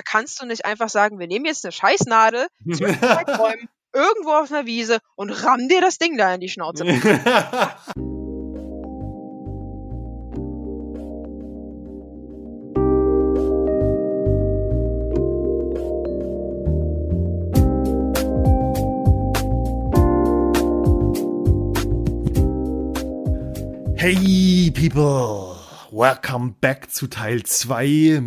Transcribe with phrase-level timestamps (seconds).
[0.00, 4.30] Da kannst du nicht einfach sagen, wir nehmen jetzt eine Scheißnadel, zwischen zwei Bäumen, irgendwo
[4.30, 6.86] auf einer Wiese und ramm dir das Ding da in die Schnauze.
[23.96, 25.49] Hey people,
[25.92, 28.22] welcome back zu Teil 2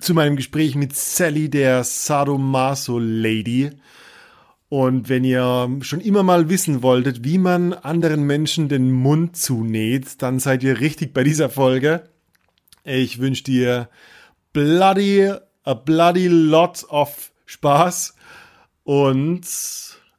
[0.00, 3.70] zu meinem Gespräch mit Sally, der Sadomaso Lady.
[4.68, 10.22] Und wenn ihr schon immer mal wissen wolltet, wie man anderen Menschen den Mund zunäht,
[10.22, 12.08] dann seid ihr richtig bei dieser Folge.
[12.82, 13.88] Ich wünsche dir
[14.52, 18.16] bloody, a bloody lot of Spaß.
[18.82, 19.46] Und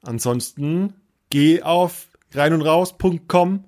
[0.01, 0.93] ansonsten
[1.29, 3.65] geh auf reinundraus.com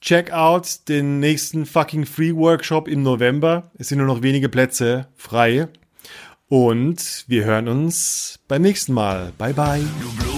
[0.00, 3.70] check out den nächsten fucking Free Workshop im November.
[3.78, 5.68] Es sind nur noch wenige Plätze frei.
[6.48, 9.32] Und wir hören uns beim nächsten Mal.
[9.38, 10.29] Bye bye.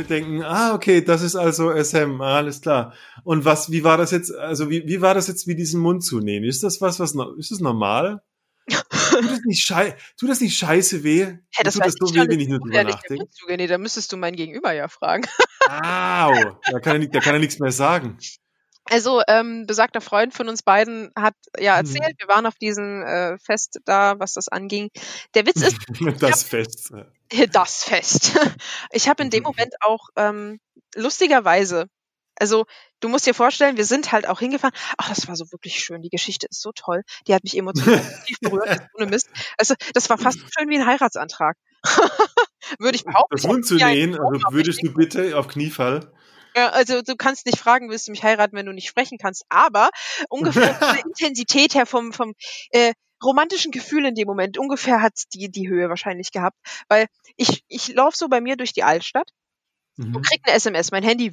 [0.00, 2.94] Leute denken, ah, okay, das ist also SM, ah, alles klar.
[3.24, 6.04] Und was, wie war das jetzt, also wie, wie war das jetzt, wie diesen Mund
[6.04, 6.48] zunehmen?
[6.48, 8.22] Ist das was, was, ist das normal?
[8.68, 11.24] tut, das nicht schei tut das nicht scheiße weh?
[11.24, 13.26] Hä, das tut das so ich weh, wenn ich nur drüber nachdenke?
[13.48, 15.26] Nee, da müsstest du mein Gegenüber ja fragen.
[15.68, 18.18] Au, da kann er, da kann er nichts mehr sagen.
[18.90, 21.86] Also, ähm, besagter Freund von uns beiden hat ja Hm.
[21.86, 24.90] erzählt, wir waren auf diesem äh, Fest da, was das anging.
[25.34, 25.76] Der Witz ist,
[26.20, 26.92] Das Fest.
[27.52, 28.38] das Fest.
[28.92, 29.44] Ich habe in dem Mhm.
[29.44, 30.58] Moment auch ähm,
[30.96, 31.86] lustigerweise,
[32.36, 32.64] also
[33.00, 34.74] du musst dir vorstellen, wir sind halt auch hingefahren.
[34.98, 36.02] Ach, das war so wirklich schön.
[36.02, 37.02] Die Geschichte ist so toll.
[37.28, 38.80] Die hat mich emotional tief berührt.
[38.94, 39.28] Ohne Mist.
[39.56, 41.56] Also das war fast so schön wie ein Heiratsantrag.
[42.78, 43.36] Würde ich behaupten.
[43.36, 46.12] Das hab Mund zu nähen, also würdest du bitte auf Kniefall?
[46.56, 49.44] Ja, also du kannst nicht fragen, willst du mich heiraten, wenn du nicht sprechen kannst.
[49.48, 49.90] Aber
[50.28, 52.34] ungefähr von der Intensität her vom, vom
[52.70, 56.56] äh, romantischen Gefühl in dem Moment, ungefähr hat die, die Höhe wahrscheinlich gehabt.
[56.88, 57.06] Weil
[57.36, 59.30] ich, ich laufe so bei mir durch die Altstadt
[59.96, 60.16] Mhm.
[60.16, 61.30] und krieg eine SMS, mein Handy,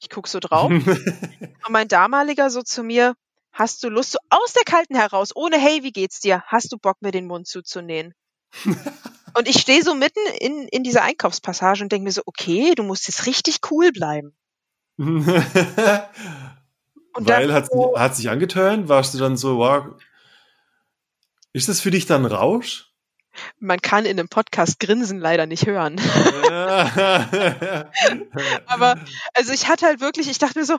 [0.00, 0.70] ich guck so drauf
[1.66, 3.14] und mein damaliger so zu mir,
[3.52, 6.78] hast du Lust, so aus der Kalten heraus, ohne Hey, wie geht's dir, hast du
[6.78, 8.14] Bock, mir den Mund zuzunähen?
[9.34, 12.82] und ich stehe so mitten in, in dieser Einkaufspassage und denke mir so, okay, du
[12.82, 14.34] musst jetzt richtig cool bleiben.
[17.14, 19.86] Und Weil hat, so- hat sich angetönt, warst du dann so, wow.
[21.52, 22.92] Ist das für dich dann Rausch?
[23.58, 26.00] Man kann in einem Podcast Grinsen leider nicht hören.
[28.66, 29.00] Aber
[29.34, 30.76] also ich hatte halt wirklich, ich dachte mir so,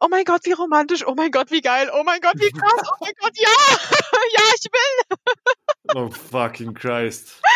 [0.00, 2.82] oh mein Gott, wie romantisch, oh mein Gott, wie geil, oh mein Gott, wie krass,
[2.90, 3.48] oh mein Gott, ja,
[4.34, 5.16] ja, ich will.
[5.94, 7.40] oh fucking Christ.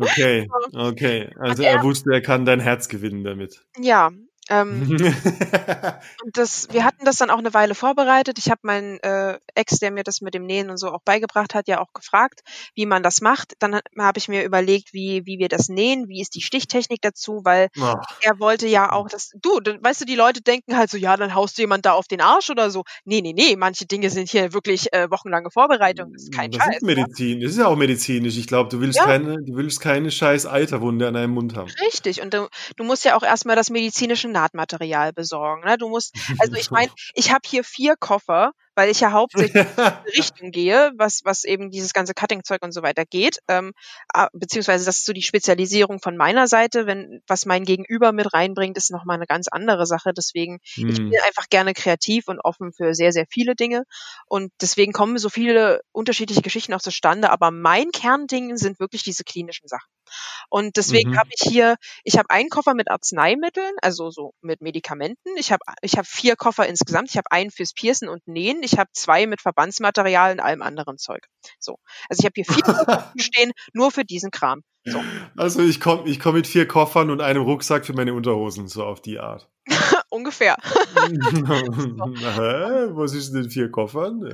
[0.00, 1.34] Okay, okay.
[1.40, 3.64] Also er wusste, er kann dein Herz gewinnen damit.
[3.78, 4.12] Ja,
[4.48, 4.86] ähm,
[6.24, 8.38] und das, wir hatten das dann auch eine Weile vorbereitet.
[8.38, 11.54] Ich habe meinen äh, Ex, der mir das mit dem Nähen und so auch beigebracht
[11.54, 12.40] hat, ja auch gefragt,
[12.74, 13.54] wie man das macht.
[13.58, 17.40] Dann habe ich mir überlegt, wie, wie wir das nähen, wie ist die Stichtechnik dazu,
[17.44, 20.90] weil Oh, er wollte ja auch das, du, dann- weißt du, die Leute denken halt
[20.90, 22.84] so, ja, dann haust du jemand da auf den Arsch oder so.
[23.04, 26.62] Nee, nee, nee, manche Dinge sind hier wirklich äh, wochenlange Vorbereitung, das ist kein das
[26.64, 26.76] Scheiß.
[26.76, 27.40] ist Medizin.
[27.40, 28.36] Das ist ja auch medizinisch.
[28.36, 29.04] Ich glaube, du willst Ja.
[29.04, 31.70] keine, du willst keine scheiß Eiterwunde an deinem Mund haben.
[31.86, 35.64] Richtig, und du, du musst ja auch erstmal das medizinische Nahtmaterial besorgen.
[35.64, 35.76] Ne?
[35.78, 39.66] Du musst, also ich meine, ich habe hier vier Koffer, weil ich ja hauptsächlich in
[40.06, 43.38] die Richtung gehe, was, was eben dieses ganze Cutting-Zeug und so weiter geht.
[43.48, 43.72] Ähm,
[44.14, 46.86] ah, beziehungsweise das ist so die Spezialisierung von meiner Seite.
[46.86, 50.12] Wenn was mein Gegenüber mit reinbringt, ist nochmal eine ganz andere Sache.
[50.16, 51.10] Deswegen, ich Hm.
[51.10, 53.82] bin einfach gerne kreativ und offen für sehr, sehr viele Dinge.
[54.26, 57.30] Und deswegen kommen so viele unterschiedliche Geschichten auch zustande.
[57.30, 59.88] Aber mein Kernding sind wirklich diese klinischen Sachen.
[60.50, 61.18] Und deswegen Mhm.
[61.18, 65.36] habe ich hier, ich habe einen Koffer mit Arzneimitteln, also so mit Medikamenten.
[65.36, 67.10] Ich habe ich hab vier Koffer insgesamt.
[67.10, 68.62] Ich habe einen fürs Piercen und Nähen.
[68.62, 71.26] Ich habe zwei mit Verbandsmaterial und allem anderen Zeug.
[71.58, 71.78] So.
[72.08, 74.62] Also ich habe hier vier Koffer stehen, nur für diesen Kram.
[74.84, 75.02] So.
[75.36, 78.84] Also ich komme ich komm mit vier Koffern und einem Rucksack für meine Unterhosen, so
[78.84, 79.50] auf die Art.
[80.08, 80.56] Ungefähr.
[80.94, 82.88] Hä?
[82.92, 84.32] Was ist denn vier Koffern?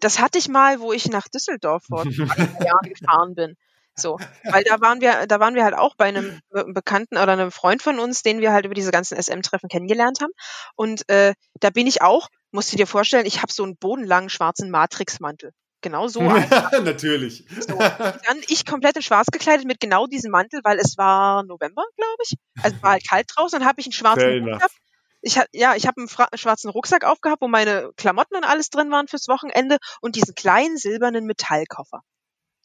[0.00, 3.56] Das hatte ich mal, wo ich nach Düsseldorf vor zwei Jahren gefahren bin.
[3.94, 4.18] So,
[4.50, 7.50] weil da waren wir, da waren wir halt auch bei einem Be- Bekannten oder einem
[7.50, 10.32] Freund von uns, den wir halt über diese ganzen SM-Treffen kennengelernt haben.
[10.76, 14.30] Und äh, da bin ich auch, musst du dir vorstellen, ich habe so einen bodenlangen
[14.30, 15.52] schwarzen Matrixmantel.
[15.82, 16.20] genau so.
[16.82, 17.44] Natürlich.
[17.60, 17.76] So.
[17.78, 22.22] Dann ich komplett in schwarz gekleidet mit genau diesem Mantel, weil es war November, glaube
[22.24, 22.36] ich.
[22.62, 23.58] Also war halt kalt draußen.
[23.58, 24.22] Dann habe ich einen schwarzen
[24.54, 24.76] enough.
[25.24, 28.70] Ich hab, ja, ich habe einen fra- schwarzen Rucksack aufgehabt, wo meine Klamotten und alles
[28.70, 32.00] drin waren fürs Wochenende und diesen kleinen silbernen Metallkoffer.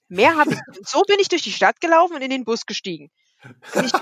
[0.09, 0.59] Mehr habe ich.
[0.77, 3.09] Und so bin ich durch die Stadt gelaufen und in den Bus gestiegen.
[3.73, 3.93] Und ich,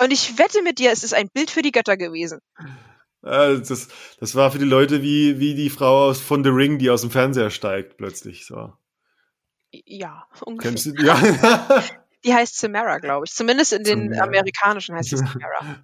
[0.00, 2.40] und ich wette mit dir, es ist ein Bild für die Götter gewesen.
[3.22, 3.88] Das,
[4.20, 7.00] das war für die Leute wie, wie die Frau aus, von The Ring, die aus
[7.00, 8.46] dem Fernseher steigt plötzlich.
[8.46, 8.74] So.
[9.72, 10.72] Ja, ungefähr.
[10.72, 11.02] Kennst du?
[11.02, 11.82] Ja.
[12.24, 13.32] Die heißt Samara, glaube ich.
[13.34, 14.26] Zumindest in den Samara.
[14.28, 15.76] amerikanischen heißt sie Samara.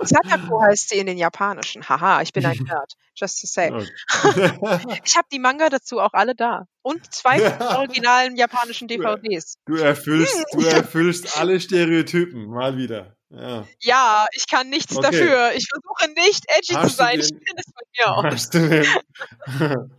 [0.00, 1.88] Sadako heißt sie in den japanischen.
[1.88, 2.94] Haha, ich bin ein Nerd.
[3.14, 3.70] Just to say.
[3.70, 4.98] Okay.
[5.04, 6.66] Ich habe die Manga dazu auch alle da.
[6.82, 7.40] Und zwei
[7.76, 9.56] originalen japanischen DVDs.
[9.66, 13.16] Du erfüllst, du erfüllst alle Stereotypen, mal wieder.
[13.30, 13.66] Ja.
[13.80, 15.02] Ja, ich kann nichts Okay.
[15.10, 15.52] dafür.
[15.54, 17.14] Ich versuche nicht edgy Hast zu sein.
[17.16, 18.24] du Ich den- finde es von mir aus.
[18.32, 19.90] Hast du den,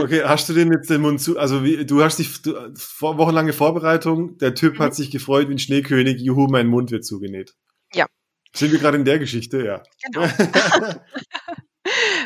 [0.00, 3.18] okay, hast du den jetzt den Mund zu, also wie, du hast dich, du, vor,
[3.18, 4.82] wochenlange Vorbereitung, der Typ Mhm.
[4.84, 7.54] hat sich gefreut wie ein Schneekönig, juhu, mein Mund wird zugenäht.
[7.94, 8.06] Ja.
[8.54, 9.82] Sind wir gerade in der Geschichte, ja.
[10.04, 10.26] Genau.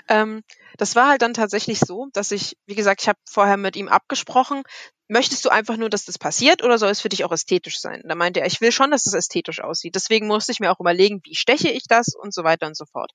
[0.09, 0.43] ähm,
[0.79, 3.89] das war halt dann tatsächlich so, dass ich, wie gesagt, ich habe vorher mit ihm
[3.89, 4.63] abgesprochen,
[5.09, 8.03] möchtest du einfach nur, dass das passiert oder soll es für dich auch ästhetisch sein?
[8.07, 9.95] Da meinte er, ich will schon, dass es ästhetisch aussieht.
[9.95, 12.87] Deswegen musste ich mir auch überlegen, wie steche ich das und so weiter und so
[12.87, 13.13] fort.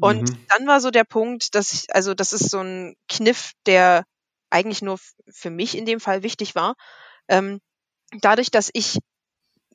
[0.00, 0.48] Und Mhm.
[0.48, 4.04] dann war so der Punkt, dass ich, also das ist so ein Kniff, der
[4.50, 4.98] eigentlich nur
[5.30, 6.74] für mich in dem Fall wichtig war.
[7.28, 7.60] Ähm,
[8.20, 8.98] dadurch, dass ich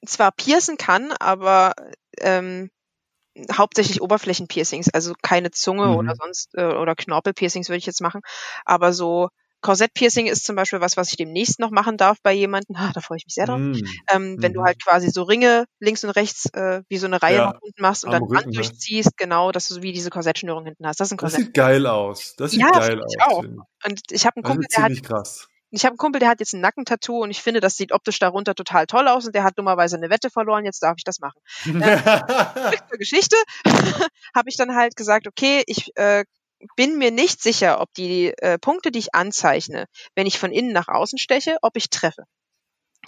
[0.05, 1.73] zwar piercen kann, aber
[2.19, 2.69] ähm,
[3.51, 5.95] hauptsächlich Oberflächenpiercings, also keine Zunge Mhm.
[5.95, 8.21] oder sonst äh, oder Knorpelpiercings würde ich jetzt machen,
[8.65, 9.29] aber so
[9.61, 12.75] Korsettpiercing ist zum Beispiel was, was ich demnächst noch machen darf bei jemandem.
[12.75, 13.61] Ah, da freue ich mich sehr drauf.
[13.61, 13.83] Mhm.
[14.09, 14.65] Ähm, Wenn du Mhm.
[14.65, 17.81] halt quasi so Ringe links und rechts äh, wie so eine Reihe Ja, nach unten
[17.81, 18.61] machst und dann Band Rücken, ne?
[18.61, 20.99] durchziehst, genau, dass du so wie diese Korsettschnürung hinten hast.
[20.99, 21.43] Das ist ein Das Korsett.
[21.45, 22.35] sieht geil aus.
[22.35, 23.15] Das sieht Ja, geil aus.
[23.25, 23.43] auch.
[23.85, 25.47] Und ich habe einen Das Kumpel, der hat krass.
[25.73, 28.19] Ich habe einen Kumpel, der hat jetzt ein Nackentattoo und ich finde, das sieht optisch
[28.19, 31.19] darunter total toll aus und der hat dummerweise eine Wette verloren, jetzt darf ich das
[31.19, 31.39] machen.
[31.63, 33.35] Zur Geschichte
[34.35, 36.25] habe ich dann halt gesagt, okay, ich äh,
[36.75, 40.73] bin mir nicht sicher, ob die äh, Punkte, die ich anzeichne, wenn ich von innen
[40.73, 42.23] nach außen steche, ob ich treffe.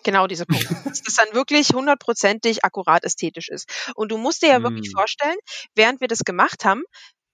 [0.03, 0.67] Genau diese Punkte.
[0.85, 3.69] Dass das dann wirklich hundertprozentig akkurat ästhetisch ist.
[3.95, 4.97] Und du musst dir ja wirklich Mm.
[4.97, 5.37] vorstellen,
[5.73, 6.83] während wir das gemacht haben,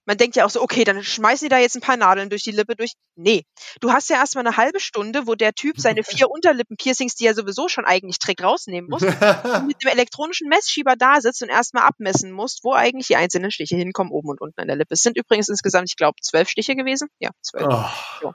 [0.04, 2.42] man denkt ja auch so, okay, dann schmeißen die da jetzt ein paar Nadeln durch
[2.42, 2.92] die Lippe durch.
[3.14, 3.44] Nee.
[3.80, 7.34] Du hast ja erstmal eine halbe Stunde, wo der Typ seine vier Unterlippen-Piercings, die er
[7.34, 12.32] sowieso schon eigentlich trägt, rausnehmen muss mit dem elektronischen Messschieber da sitzt und erstmal abmessen
[12.32, 14.94] musst, wo eigentlich die einzelnen Stiche hinkommen, oben und unten an der Lippe.
[14.94, 17.08] Es sind übrigens insgesamt, ich glaube, zwölf Stiche gewesen.
[17.18, 17.66] Ja, zwölf.
[18.22, 18.32] oh.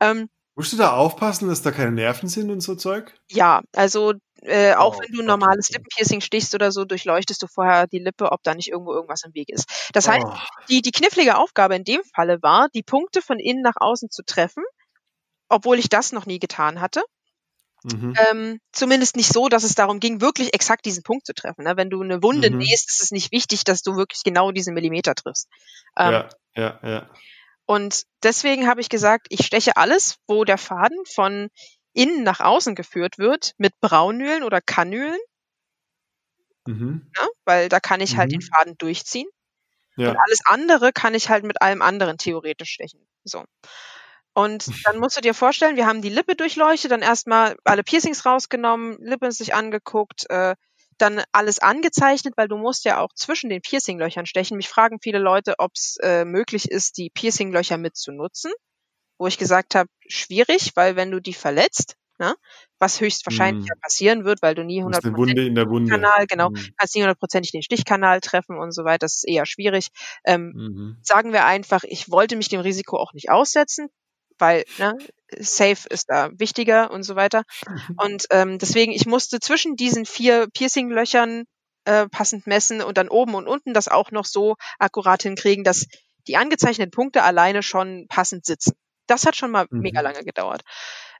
[0.00, 3.14] Ähm, Musst du da aufpassen, dass da keine Nerven sind und so Zeug?
[3.30, 5.74] ja, also äh, auch Oh wenn du ein Gott, normales okay.
[5.74, 9.34] Lippenpiercing stichst oder so, durchleuchtest du vorher die Lippe, ob da nicht irgendwo irgendwas im
[9.34, 9.90] Weg ist.
[9.92, 10.32] Das heißt, Oh.
[10.68, 14.22] die, die knifflige Aufgabe in dem Falle war, die Punkte von innen nach außen zu
[14.24, 14.64] treffen,
[15.48, 17.02] obwohl ich das noch nie getan hatte.
[17.84, 18.24] Mhm.
[18.30, 21.64] Ähm, zumindest nicht so, dass es darum ging, wirklich exakt diesen Punkt zu treffen.
[21.64, 21.76] Ne?
[21.76, 22.58] Wenn du eine Wunde Mhm.
[22.58, 25.48] nähst, ist es nicht wichtig, dass du wirklich genau diesen Millimeter triffst.
[25.96, 27.10] Ähm, ja, ja, ja.
[27.68, 31.50] Und deswegen habe ich gesagt, ich steche alles, wo der Faden von
[31.92, 35.18] innen nach außen geführt wird, mit Braunölen oder Kanülen,
[36.66, 37.10] Mhm.
[37.16, 37.28] ne?
[37.44, 38.48] weil da kann ich halt den Mhm.
[38.54, 39.28] Faden durchziehen.
[39.96, 40.10] Ja.
[40.10, 43.06] Und alles andere kann ich halt mit allem anderen theoretisch stechen.
[43.24, 43.44] So.
[44.34, 48.24] Und dann musst du dir vorstellen, wir haben die Lippe durchleuchtet, dann erstmal alle Piercings
[48.26, 50.54] rausgenommen, Lippe sich angeguckt, äh,
[50.98, 54.56] dann alles angezeichnet, weil du musst ja auch zwischen den Piercinglöchern stechen.
[54.56, 58.52] Mich fragen viele Leute, ob es äh, möglich ist, die Piercinglöcher mit zu nutzen.
[59.18, 62.34] Wo ich gesagt habe, schwierig, weil wenn du die verletzt, ne,
[62.78, 63.68] was höchstwahrscheinlich Mhm.
[63.68, 66.10] ja passieren wird, weil du nie Das ist eine 100% Wunde in der Wunde.
[66.10, 66.74] Kanal, genau, Mhm.
[66.76, 68.98] kannst nie hundertprozentig den Stichkanal treffen und so weiter.
[69.00, 69.88] Das ist eher schwierig.
[70.24, 70.96] Ähm, Mhm.
[71.02, 73.88] sagen wir einfach, ich wollte mich dem Risiko auch nicht aussetzen,
[74.38, 74.94] weil ne,
[75.38, 77.44] safe ist da wichtiger und so weiter.
[77.96, 81.44] Und ähm, deswegen, ich musste zwischen diesen vier Piercinglöchern
[81.84, 85.86] äh, passend messen und dann oben und unten das auch noch so akkurat hinkriegen, dass
[86.26, 88.72] die angezeichneten Punkte alleine schon passend sitzen.
[89.06, 89.80] Das hat schon mal Mhm.
[89.80, 90.62] mega lange gedauert.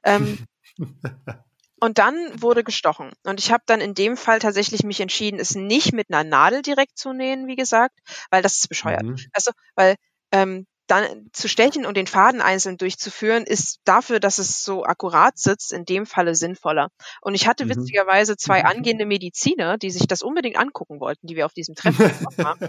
[0.03, 0.45] Ähm,
[1.79, 3.11] und dann wurde gestochen.
[3.23, 6.61] Und ich habe dann in dem Fall tatsächlich mich entschieden, es nicht mit einer Nadel
[6.61, 7.97] direkt zu nähen, wie gesagt,
[8.31, 9.03] weil das ist bescheuert.
[9.03, 9.17] Mhm.
[9.33, 9.95] Also, weil
[10.31, 15.37] ähm, dann zu stechen und den Faden einzeln durchzuführen, ist dafür, dass es so akkurat
[15.37, 16.89] sitzt, in dem Falle sinnvoller.
[17.21, 17.69] Und ich hatte Mhm.
[17.69, 22.05] witzigerweise zwei angehende Mediziner, die sich das unbedingt angucken wollten, die wir auf diesem Treffen
[22.05, 22.59] getroffen haben.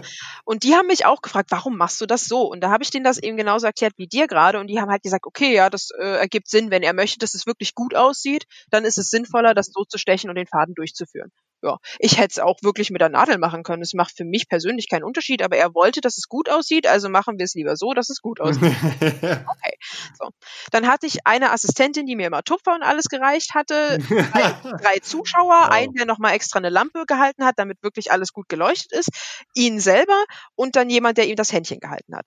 [0.45, 2.43] Und die haben mich auch gefragt, warum machst du das so?
[2.49, 4.59] Und da habe ich denen das eben genauso erklärt wie dir gerade.
[4.59, 6.71] Und die haben halt gesagt, okay, ja, das äh, ergibt Sinn.
[6.71, 9.97] Wenn er möchte, dass es wirklich gut aussieht, dann ist es sinnvoller, das so zu
[9.97, 11.31] stechen und den Faden durchzuführen.
[11.63, 13.81] Ja, ich hätte es auch wirklich mit der Nadel machen können.
[13.81, 17.09] Es macht für mich persönlich keinen Unterschied, aber er wollte, dass es gut aussieht, also
[17.09, 18.63] machen wir es lieber so, dass es gut aussieht.
[18.63, 19.77] okay.
[20.17, 20.29] So.
[20.71, 24.99] Dann hatte ich eine Assistentin, die mir immer Tupfer und alles gereicht hatte, drei, drei
[25.01, 25.69] Zuschauer, Wow.
[25.69, 29.09] einen, der nochmal extra eine Lampe gehalten hat, damit wirklich alles gut geleuchtet ist,
[29.53, 30.23] ihn selber
[30.55, 32.25] und dann jemand, der ihm das Händchen gehalten hat.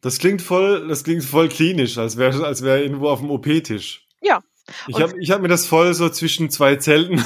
[0.00, 4.06] Das klingt voll, das klingt voll klinisch, als wäre als wäre irgendwo auf dem OP-Tisch.
[4.20, 4.42] Ja.
[4.86, 7.24] Ich habe ich hab mir das voll so zwischen zwei Zelten,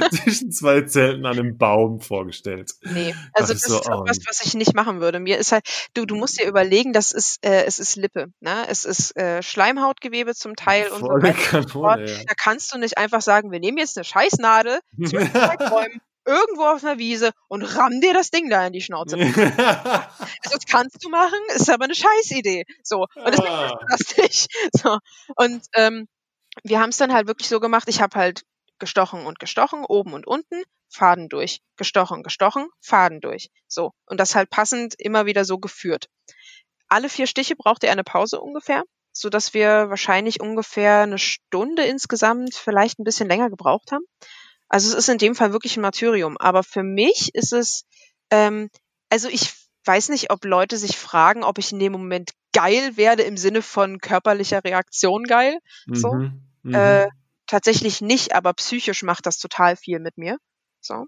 [0.10, 2.72] zwischen zwei Zelten an einem Baum vorgestellt.
[2.82, 4.08] Nee, also das so, ist auch oh.
[4.08, 5.20] was, was ich nicht machen würde.
[5.20, 5.64] Mir ist halt,
[5.94, 8.66] du, du musst dir überlegen, das ist, äh, es ist Lippe, ne?
[8.68, 11.68] Es ist äh, Schleimhautgewebe zum Teil und so weiter.
[11.68, 11.96] so ja.
[11.96, 16.64] Da kannst du nicht einfach sagen, wir nehmen jetzt eine Scheißnadel zwischen zwei Bäumen irgendwo
[16.64, 19.16] auf einer Wiese und ramm dir das Ding da in die Schnauze.
[20.42, 22.64] Also, das kannst du machen, ist aber eine Scheißidee.
[22.82, 23.06] So.
[23.14, 23.78] Und deswegen Ah.
[23.90, 24.48] das nicht.
[24.72, 24.98] So.
[25.36, 26.08] Und ähm,
[26.64, 28.42] wir haben es dann halt wirklich so gemacht, ich habe halt
[28.80, 33.50] gestochen und gestochen, oben und unten, Faden durch, gestochen, gestochen, Faden durch.
[33.68, 33.92] So.
[34.06, 36.08] Und das halt passend immer wieder so geführt.
[36.88, 38.82] Alle vier Stiche brauchte er eine Pause ungefähr,
[39.12, 44.04] so dass wir wahrscheinlich ungefähr eine Stunde insgesamt, vielleicht ein bisschen länger gebraucht haben.
[44.68, 46.36] Also es ist in dem Fall wirklich ein Martyrium.
[46.38, 47.84] Aber für mich ist es,
[48.30, 48.70] ähm,
[49.08, 49.52] also ich
[49.84, 53.62] weiß nicht, ob Leute sich fragen, ob ich in dem Moment geil werde im Sinne
[53.62, 55.58] von körperlicher Reaktion geil.
[55.86, 56.14] So.
[56.14, 56.74] Mhm, mhm.
[56.74, 57.08] Äh,
[57.50, 60.38] tatsächlich nicht, aber psychisch macht das total viel mit mir.
[60.80, 61.06] So.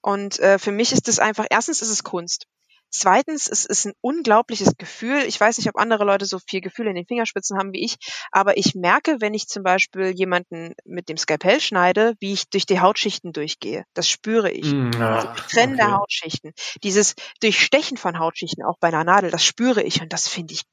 [0.00, 2.46] Und äh, für mich ist es einfach, erstens ist es Kunst.
[2.94, 5.22] Zweitens, es ist ein unglaubliches Gefühl.
[5.26, 7.96] Ich weiß nicht, ob andere Leute so viel Gefühl in den Fingerspitzen haben wie ich,
[8.30, 12.66] aber ich merke, wenn ich zum Beispiel jemanden mit dem Skalpell schneide, wie ich durch
[12.66, 13.84] die Hautschichten durchgehe.
[13.94, 14.70] Das spüre ich.
[14.70, 15.96] Mm, Also ah, das Trennen der okay.
[15.96, 16.52] Hautschichten.
[16.82, 20.64] Dieses Durchstechen von Hautschichten auch bei einer Nadel, das spüre ich und das finde ich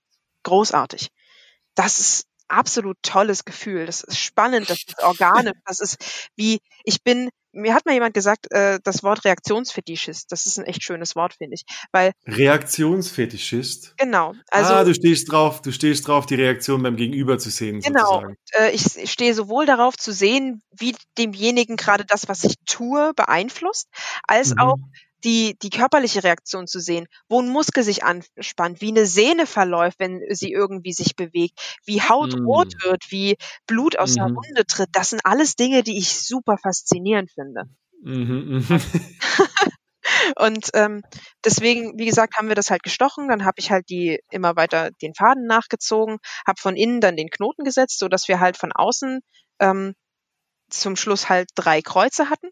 [0.44, 1.08] großartig.
[1.74, 3.86] Das ist absolut tolles Gefühl.
[3.86, 8.14] Das ist spannend, das ist organisch, das ist wie, ich bin, mir hat mal jemand
[8.14, 11.64] gesagt, äh, das Wort Reaktionsfetischist, das ist ein echt schönes Wort, finde ich.
[11.92, 13.96] Weil, Reaktionsfetischist.
[13.98, 17.80] genau, also ah, du stehst drauf, du stehst drauf, die Reaktion beim Gegenüber zu sehen,
[17.82, 18.00] Genau.
[18.06, 18.36] sozusagen.
[18.54, 23.14] äh, ich ich stehe sowohl darauf zu sehen, wie demjenigen gerade das, was ich tue,
[23.16, 23.88] beeinflusst,
[24.28, 24.60] als Mhm.
[24.60, 24.78] auch
[25.24, 30.00] die, die körperliche Reaktion zu sehen, wo ein Muskel sich anspannt, wie eine Sehne verläuft,
[30.00, 32.46] wenn sie irgendwie sich bewegt, wie Haut Mm.
[32.46, 34.36] rot wird, wie Blut aus einer Mhm.
[34.36, 34.90] Wunde tritt.
[34.94, 37.64] Das sind alles Dinge, die ich super faszinierend finde.
[38.02, 38.82] Mhm, mhm.
[40.38, 41.02] Und ähm,
[41.46, 43.28] deswegen, wie gesagt, haben wir das halt gestochen.
[43.28, 47.30] Dann habe ich halt die immer weiter den Faden nachgezogen, habe von innen dann den
[47.30, 49.20] Knoten gesetzt, so dass wir halt von außen
[49.60, 49.94] ähm,
[50.70, 52.50] zum Schluss halt drei Kreuze hatten.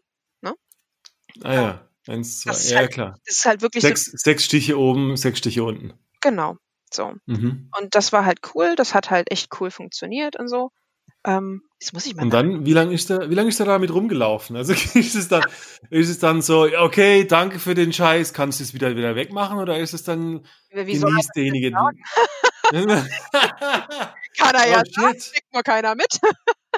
[1.44, 3.14] Ah ja, eins, zwei, Das ja halt- klar.
[3.26, 5.92] Das ist halt wirklich Sechs, so, sechs Stiche oben, sechs Stiche unten.
[6.20, 6.56] genau
[6.90, 7.12] so.
[7.26, 7.70] Mhm.
[7.78, 8.74] Und das war halt cool.
[8.76, 10.70] Das hat halt echt cool funktioniert und so.
[11.26, 13.66] Ähm, jetzt muss ich mal Und dann, wie lange ist er, wie lange ist er
[13.66, 14.56] damit rumgelaufen?
[14.56, 15.42] Also ist es dann,
[15.90, 19.16] ist es dann so, ja, okay, danke für den Scheiß, kannst du es wieder wieder
[19.16, 21.72] wegmachen oder ist es dann wie genießt derjenige?
[22.70, 25.32] Kann er ja oh sagen, shit.
[25.34, 26.06] kriegt nur keiner mit.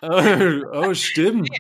[0.03, 1.51] Oh, oh stimmt.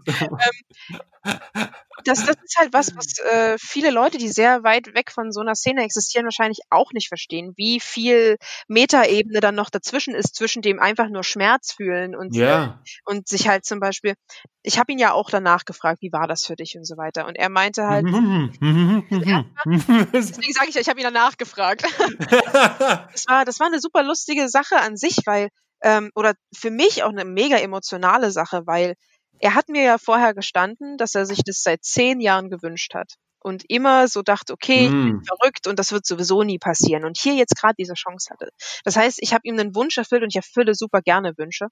[2.04, 5.40] Das, das ist halt was, was äh, viele Leute, die sehr weit weg von so
[5.40, 8.37] einer Szene existieren, wahrscheinlich auch nicht verstehen, wie viel
[8.69, 12.83] Metaebene dann noch dazwischen ist, zwischen dem einfach nur Schmerz fühlen und, Ja.
[13.04, 14.14] und sich halt zum Beispiel,
[14.62, 17.26] ich habe ihn ja auch danach gefragt, wie war das für dich und so weiter.
[17.26, 18.04] Und er meinte halt,
[20.12, 21.83] deswegen sage ich ja, ich habe ihn danach gefragt.
[23.12, 25.49] das war, das war eine super lustige Sache an sich, weil,
[25.83, 28.95] ähm, oder für mich auch eine mega emotionale Sache, weil
[29.41, 33.15] er hat mir ja vorher gestanden, dass er sich das seit zehn Jahren gewünscht hat.
[33.43, 35.27] Und immer so dachte, okay, ich bin Hm.
[35.27, 37.05] verrückt und das wird sowieso nie passieren.
[37.07, 38.51] Und hier jetzt gerade diese Chance hatte.
[38.85, 41.69] Das heißt, ich habe ihm einen Wunsch erfüllt und ich erfülle super gerne Wünsche.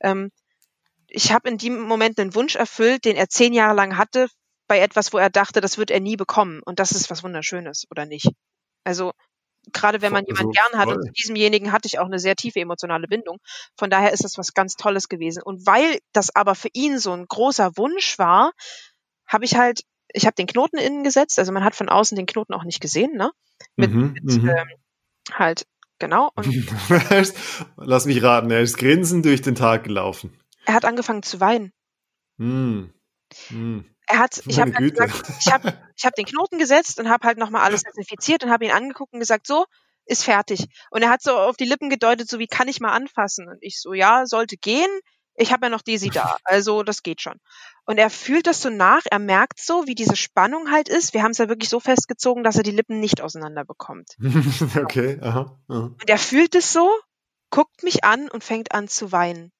[0.00, 0.30] Ähm,
[1.08, 4.28] ich habe in dem Moment einen Wunsch erfüllt, den er zehn Jahre lang hatte,
[4.68, 6.60] bei etwas, wo er dachte, das wird er nie bekommen.
[6.64, 8.28] Und das ist was Wunderschönes, oder nicht?
[8.84, 9.12] Also,
[9.72, 12.18] gerade wenn man Voll- jemanden also gern hat, und zu diesemjenigen hatte ich auch eine
[12.18, 13.38] sehr tiefe emotionale Bindung.
[13.76, 15.42] Von daher ist das was ganz Tolles gewesen.
[15.42, 18.52] Und weil das aber für ihn so ein großer Wunsch war,
[19.26, 22.26] habe ich halt, ich habe den Knoten innen gesetzt, also man hat von außen den
[22.26, 23.30] Knoten auch nicht gesehen, ne?
[23.76, 24.48] Mit, Mhm, mit mhm.
[24.48, 24.68] ähm,
[25.32, 25.66] halt,
[25.98, 26.30] genau.
[26.34, 26.46] Und
[27.76, 30.36] Lass mich raten, er ist grinsend durch den Tag gelaufen.
[30.66, 31.72] er hat angefangen zu weinen.
[32.38, 32.92] Hm.
[33.48, 33.84] Hm.
[34.10, 37.26] Er hat, ich habe halt gesagt, ich habe ich hab den Knoten gesetzt und habe
[37.26, 39.66] halt nochmal alles desinfiziert und habe ihn angeguckt und gesagt, so,
[40.06, 40.66] ist fertig.
[40.90, 43.48] Und er hat so auf die Lippen gedeutet, so wie kann ich mal anfassen?
[43.48, 44.90] Und ich so, ja, sollte gehen.
[45.36, 47.38] Ich habe ja noch Desi da, also das geht schon.
[47.84, 51.14] Und er fühlt das so nach, er merkt so, wie diese Spannung halt ist.
[51.14, 54.16] Wir haben es ja wirklich so festgezogen, dass er die Lippen nicht auseinander bekommt.
[54.76, 55.94] okay, aha, aha.
[56.00, 56.90] Und er fühlt es so,
[57.50, 59.52] guckt mich an und fängt an zu weinen.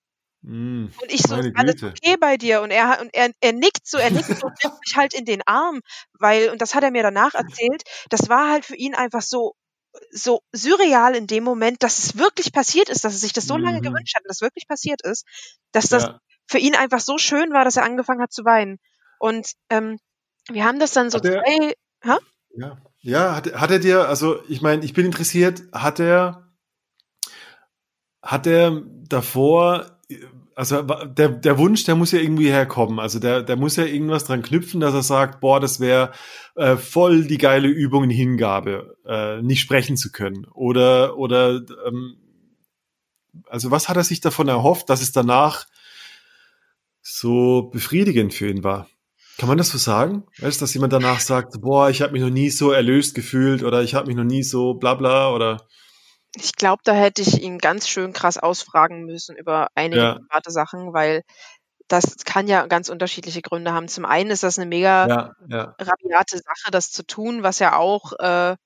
[0.43, 2.63] Mm, Und ich so, alles okay bei dir?
[2.63, 5.25] Und er, und er, er nickt so, er nickt so, und nimmt mich halt in
[5.27, 5.81] den Arm,
[6.19, 9.55] weil, und das hat er mir danach erzählt, das war halt für ihn einfach so,
[10.13, 13.57] so surreal in dem Moment, dass es wirklich passiert ist, dass er sich das so
[13.57, 13.83] lange Mhm.
[13.83, 15.27] gewünscht hat und das wirklich passiert ist,
[15.73, 16.21] dass das Ja.
[16.47, 18.79] für ihn einfach so schön war, dass er angefangen hat zu weinen.
[19.19, 19.99] Und ähm,
[20.49, 21.75] wir haben das dann so Hat er- zwei,
[22.57, 26.49] Ja, ja hat, hat er dir, also ich meine, ich bin interessiert, hat er,
[28.23, 30.00] hat er davor,
[30.55, 34.25] also der, der Wunsch, der muss ja irgendwie herkommen, also der, der muss ja irgendwas
[34.25, 36.13] dran knüpfen, dass er sagt, boah, das wäre
[36.57, 40.47] äh, voll die geile Übung in Hingabe, äh, nicht sprechen zu können.
[40.53, 42.17] Oder, oder, ähm,
[43.47, 45.67] also was hat er sich davon erhofft, dass es danach
[47.01, 48.89] so befriedigend für ihn war?
[49.39, 50.25] Kann man das so sagen?
[50.39, 53.63] Weißt du, dass jemand danach sagt, boah, ich habe mich noch nie so erlöst gefühlt
[53.63, 55.67] oder ich habe mich noch nie so bla bla oder
[56.37, 60.15] ich glaube, da hätte ich ihn ganz schön krass ausfragen müssen über einige Ja.
[60.29, 61.23] private Sachen, weil
[61.89, 63.89] das kann ja ganz unterschiedliche Gründe haben.
[63.89, 65.75] Zum einen ist das eine mega ja, ja.
[65.81, 68.57] rabiate Sache, das zu tun, was ja auch äh,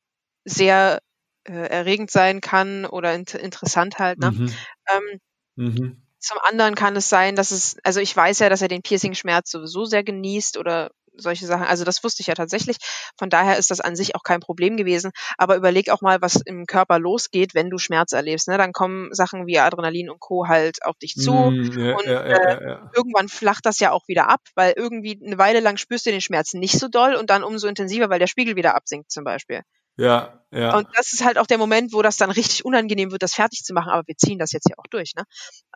[0.44, 1.00] sehr
[1.44, 4.18] äh, erregend sein kann oder int interessant halt.
[4.18, 4.32] Ne?
[4.32, 4.54] Mhm.
[4.92, 5.20] Ähm,
[5.56, 6.02] Mhm.
[6.18, 9.50] zum anderen kann es sein, dass es, also ich weiß ja, dass er den Piercing-Schmerz
[9.50, 11.64] sowieso sehr genießt oder solche Sachen.
[11.64, 12.76] Also das wusste ich ja tatsächlich.
[13.18, 15.12] Von daher ist das an sich auch kein Problem gewesen.
[15.38, 18.48] Aber überleg auch mal, was im Körper losgeht, wenn du Schmerz erlebst.
[18.48, 18.58] Ne?
[18.58, 20.46] Dann kommen Sachen wie Adrenalin und Co.
[20.48, 21.32] halt auf dich zu.
[21.32, 22.78] Mm, ja, und, ja, ja, äh.
[22.94, 26.20] Irgendwann flacht das ja auch wieder ab, weil irgendwie eine Weile lang spürst du den
[26.20, 29.62] Schmerz nicht so doll und dann umso intensiver, weil der Spiegel wieder absinkt zum Beispiel.
[29.96, 30.72] Ja, ja.
[30.72, 33.62] Und das ist halt auch der Moment, wo das dann richtig unangenehm wird, das fertig
[33.64, 33.90] zu machen.
[33.90, 35.12] Aber wir ziehen das jetzt ja auch durch.
[35.16, 35.24] Ne?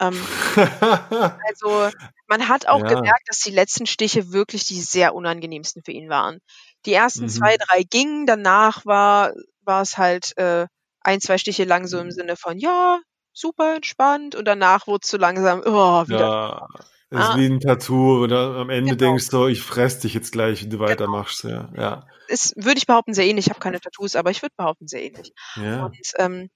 [0.00, 0.28] Ähm,
[1.48, 1.90] also
[2.26, 2.86] man hat auch Ja.
[2.86, 6.38] gemerkt, dass die letzten Stiche wirklich die sehr unangenehmsten für ihn waren.
[6.86, 7.28] Die ersten Mhm.
[7.28, 9.32] zwei, drei gingen, danach war,
[9.62, 10.66] war es halt äh,
[11.00, 12.02] ein, zwei Stiche lang so Mhm.
[12.02, 13.00] im Sinne von, ja,
[13.32, 16.32] super entspannt und danach wurde es so langsam, oh, wieder.
[16.32, 16.66] ja.
[17.10, 17.36] Das ist Ah.
[17.38, 19.10] wie ein Tattoo, oder am Ende Genau.
[19.12, 21.44] denkst du, ich fress dich jetzt gleich, wenn du weitermachst.
[21.44, 22.06] Ja, ja.
[22.28, 23.46] Ist, würde ich behaupten, sehr ähnlich.
[23.46, 25.32] Ich habe keine Tattoos, aber ich würde behaupten, sehr ähnlich.
[25.56, 25.86] ja.
[25.86, 26.50] Und ähm,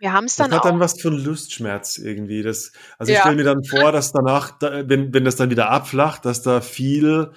[0.00, 0.70] wir haben es Das dann hat auch.
[0.70, 2.42] dann was von Lustschmerz irgendwie.
[2.42, 3.22] Das, also ich Ja.
[3.22, 6.60] stelle mir dann vor, dass danach, da, wenn, wenn das dann wieder abflacht, dass da
[6.62, 7.32] viel,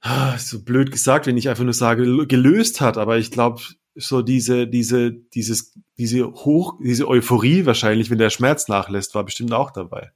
[0.00, 2.98] ah, so blöd gesagt, wenn ich einfach nur sage, gelöst hat.
[2.98, 3.62] Aber ich glaube,
[3.94, 9.52] so diese, diese, dieses, diese hoch, diese Euphorie wahrscheinlich, wenn der Schmerz nachlässt, war bestimmt
[9.52, 10.10] auch dabei.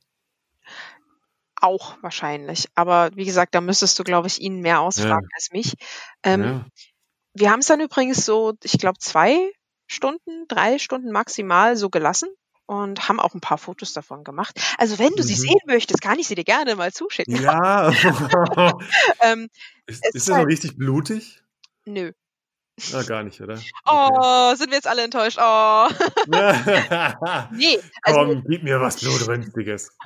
[1.61, 2.66] Auch wahrscheinlich.
[2.75, 5.75] Aber wie gesagt, da müsstest du, glaube ich, ihn mehr ausfragen als mich.
[6.23, 6.66] Ähm, ja.
[7.35, 9.53] Wir haben es dann übrigens so, ich glaube, zwei
[9.87, 12.29] Stunden, drei Stunden maximal so gelassen
[12.66, 14.59] und haben auch ein paar Fotos davon gemacht.
[14.79, 15.38] Also wenn du sie Mhm.
[15.49, 17.37] sehen möchtest, kann ich sie dir gerne mal zuschicken.
[17.42, 17.90] Ja.
[19.20, 19.49] Ähm,
[19.87, 21.42] ist, Es ist das noch halt- richtig blutig?
[21.85, 22.12] nö.
[22.95, 23.61] Ah, gar nicht, oder?
[23.87, 25.38] Oh, sind wir jetzt alle enttäuscht?
[25.40, 25.88] Oh.
[27.53, 29.97] nee, also, Komm, gib mir was Blutrünstiges.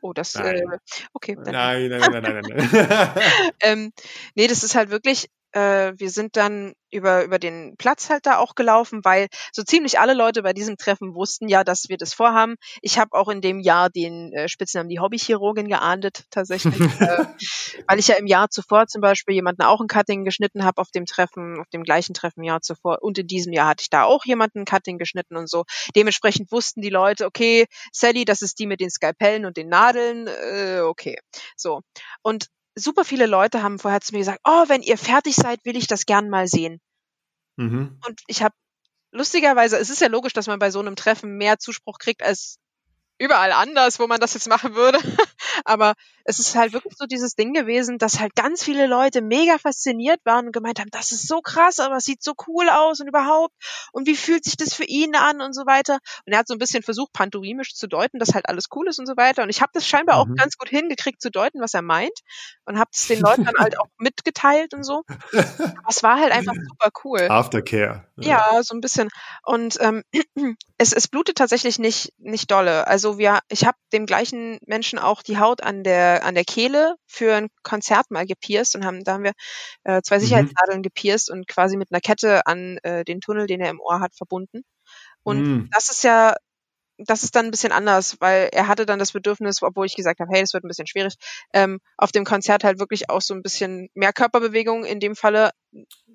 [0.00, 0.56] oh, das, Nein.
[0.56, 0.78] äh,
[1.12, 1.36] okay.
[1.36, 3.10] Dann, Nein, nein, nein, nein, nein, nein.
[3.60, 3.92] ähm,
[4.34, 8.38] nee, das ist halt wirklich, äh, wir sind dann über, über den Platz halt da
[8.38, 12.14] auch gelaufen, weil so ziemlich alle Leute bei diesem Treffen wussten ja, dass wir das
[12.14, 12.56] vorhaben.
[12.80, 17.26] Ich habe auch in dem Jahr den äh, Spitznamen die Hobbychirurgin geahndet, tatsächlich, äh,
[17.86, 20.90] weil ich ja im Jahr zuvor zum Beispiel jemanden auch ein Cutting geschnitten habe auf
[20.90, 22.98] dem Treffen, auf dem gleichen Treffen im Jahr zuvor.
[23.02, 25.64] Und in diesem Jahr hatte ich da auch jemanden ein Cutting geschnitten und so.
[25.94, 30.26] Dementsprechend wussten die Leute, okay, Sally, das ist die mit den Skalpellen und den Nadeln,
[30.26, 31.18] äh, okay.
[31.56, 31.82] So.
[32.22, 32.48] Und
[32.78, 35.86] super viele Leute haben vorher zu mir gesagt, oh, wenn ihr fertig seid, will ich
[35.86, 36.80] das gern mal sehen.
[37.56, 37.98] Mhm.
[38.06, 38.54] Und ich habe
[39.10, 42.58] lustigerweise, es ist ja logisch, dass man bei so einem Treffen mehr Zuspruch kriegt als
[43.18, 44.98] überall anders, wo man das jetzt machen würde.
[45.64, 45.94] Aber
[46.24, 50.20] es ist halt wirklich so dieses Ding gewesen, dass halt ganz viele Leute mega fasziniert
[50.24, 53.08] waren und gemeint haben, das ist so krass, aber es sieht so cool aus und
[53.08, 53.54] überhaupt
[53.92, 55.98] und wie fühlt sich das für ihn an und so weiter.
[56.26, 58.98] Und er hat so ein bisschen versucht, pantomimisch zu deuten, dass halt alles cool ist
[58.98, 59.42] und so weiter.
[59.42, 60.36] Und ich habe das scheinbar auch Mhm.
[60.36, 62.18] ganz gut hingekriegt zu deuten, was er meint
[62.64, 65.04] und habe es den Leuten dann halt auch mitgeteilt und so.
[65.78, 67.26] Aber es war halt einfach super cool.
[67.28, 68.04] Aftercare.
[68.16, 69.08] Ja, so ein bisschen.
[69.44, 70.02] Und ähm,
[70.78, 72.86] es, es blutet tatsächlich nicht, nicht dolle.
[72.86, 76.94] Also wir, ich habe dem gleichen Menschen auch die Haut an der, an der Kehle
[77.06, 79.32] für ein Konzert mal gepierst und haben, da haben wir
[79.84, 80.20] äh, zwei Mhm.
[80.20, 84.00] Sicherheitsnadeln gepierst und quasi mit einer Kette an äh, den Tunnel, den er im Ohr
[84.00, 84.62] hat, verbunden.
[85.24, 85.68] Und Mm.
[85.70, 86.34] das ist ja,
[86.98, 90.20] das ist dann ein bisschen anders, weil er hatte dann das Bedürfnis, obwohl ich gesagt
[90.20, 91.14] habe, hey, das wird ein bisschen schwierig,
[91.52, 95.50] ähm, auf dem Konzert halt wirklich auch so ein bisschen mehr Körperbewegung in dem Falle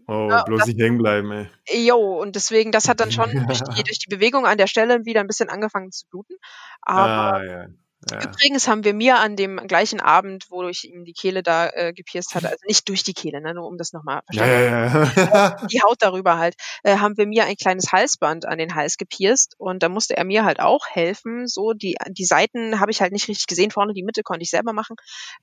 [0.07, 1.87] Oh, Ja, bloß nicht hängen bleiben, ey.
[1.87, 5.05] Jo, und deswegen, das hat dann schon durch die, durch die Bewegung an der Stelle
[5.05, 6.35] wieder ein bisschen angefangen zu bluten.
[6.81, 7.67] Aber ah, ja.
[8.11, 8.23] Ja.
[8.23, 11.93] Übrigens haben wir mir an dem gleichen Abend, wo ich ihm die Kehle da äh,
[11.93, 15.57] gepierst hatte, also nicht durch die Kehle, ne, nur um das nochmal Ja, ja, ja.
[15.71, 19.55] die Haut darüber halt, äh, haben wir mir ein kleines Halsband an den Hals gepierst
[19.57, 21.47] und da musste er mir halt auch helfen.
[21.47, 24.49] So, die, die Seiten habe ich halt nicht richtig gesehen, vorne die Mitte konnte ich
[24.49, 24.95] selber machen.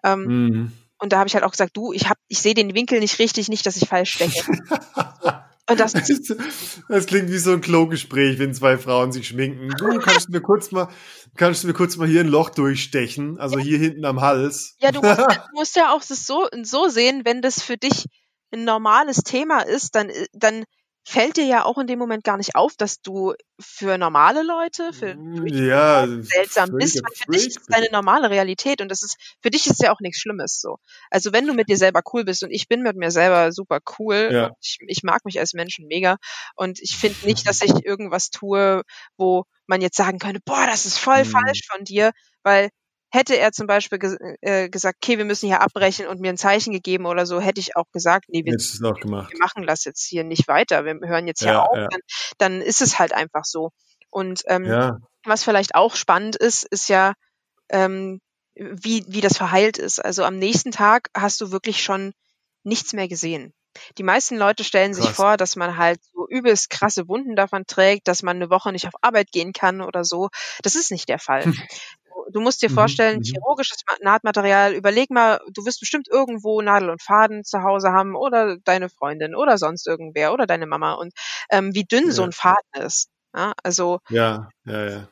[0.05, 0.73] Ähm, Mhm.
[0.99, 3.19] Und da habe ich halt auch gesagt, du, ich hab, ich sehe den Winkel nicht
[3.19, 4.43] richtig, nicht, dass ich falsch stecke.
[5.23, 5.33] so.
[5.71, 6.35] Und das ist
[6.89, 9.71] Das klingt wie so ein Klo-Gespräch, wenn zwei Frauen sich schminken.
[9.79, 10.89] Du, kannst mir kurz mal,
[11.37, 13.39] kannst du mir kurz mal hier ein Loch durchstechen?
[13.39, 14.77] Also hier hinten am Hals.
[14.81, 18.07] Ja, du musst, du musst ja auch das so, so sehen, wenn das für dich
[18.53, 20.65] ein normales Thema ist, dann, dann
[21.07, 24.93] fällt dir ja auch in dem Moment gar nicht auf, dass du für normale Leute,
[24.93, 29.17] für ja, seltsam bist, weil für dich ist es deine normale Realität und das ist,
[29.43, 30.77] für dich ist ja auch nichts Schlimmes so.
[31.11, 33.81] Also wenn du mit dir selber cool bist und ich bin mit mir selber super
[33.99, 34.51] cool, Ja.
[34.61, 36.17] ich, ich mag mich als Menschen mega
[36.57, 38.83] und ich finde nicht, dass ich irgendwas tue,
[39.17, 41.25] wo man jetzt sagen könnte, boah, das ist voll Mhm.
[41.25, 42.71] falsch von dir, weil
[43.11, 46.39] hätte er zum Beispiel ges äh, gesagt, okay, wir müssen hier abbrechen und mir ein
[46.39, 48.53] Zeichen gegeben oder so, hätte ich auch gesagt, nee, wir,
[49.31, 51.89] wir machen das jetzt hier nicht weiter, wir hören jetzt hier Ja, auf, ja.
[51.91, 52.01] Dann,
[52.39, 53.71] dann ist es halt einfach so.
[54.11, 57.15] Und ähm, Ja, was vielleicht auch spannend ist, ist ja,
[57.71, 58.21] ähm,
[58.55, 59.99] wie, wie das verheilt ist.
[60.05, 62.13] Also am nächsten Tag hast du wirklich schon
[62.63, 63.53] nichts mehr gesehen.
[63.99, 65.17] Die meisten Leute stellen sich Krass.
[65.17, 68.87] vor, dass man halt so übelst krasse Wunden davon trägt, dass man eine Woche nicht
[68.87, 70.29] auf Arbeit gehen kann oder so.
[70.63, 71.49] Das ist nicht der Fall.
[72.05, 73.23] Du- Du musst dir Mhm, vorstellen, mhm.
[73.23, 78.15] chirurgisches Ma- Nahtmaterial, überleg mal, du wirst bestimmt irgendwo Nadel und Faden zu Hause haben
[78.15, 81.13] oder deine Freundin oder sonst irgendwer oder deine Mama und
[81.51, 82.25] ähm, wie dünn so Ja.
[82.25, 83.09] ein Faden ist.
[83.35, 85.09] Ja, also ja, ja, ja.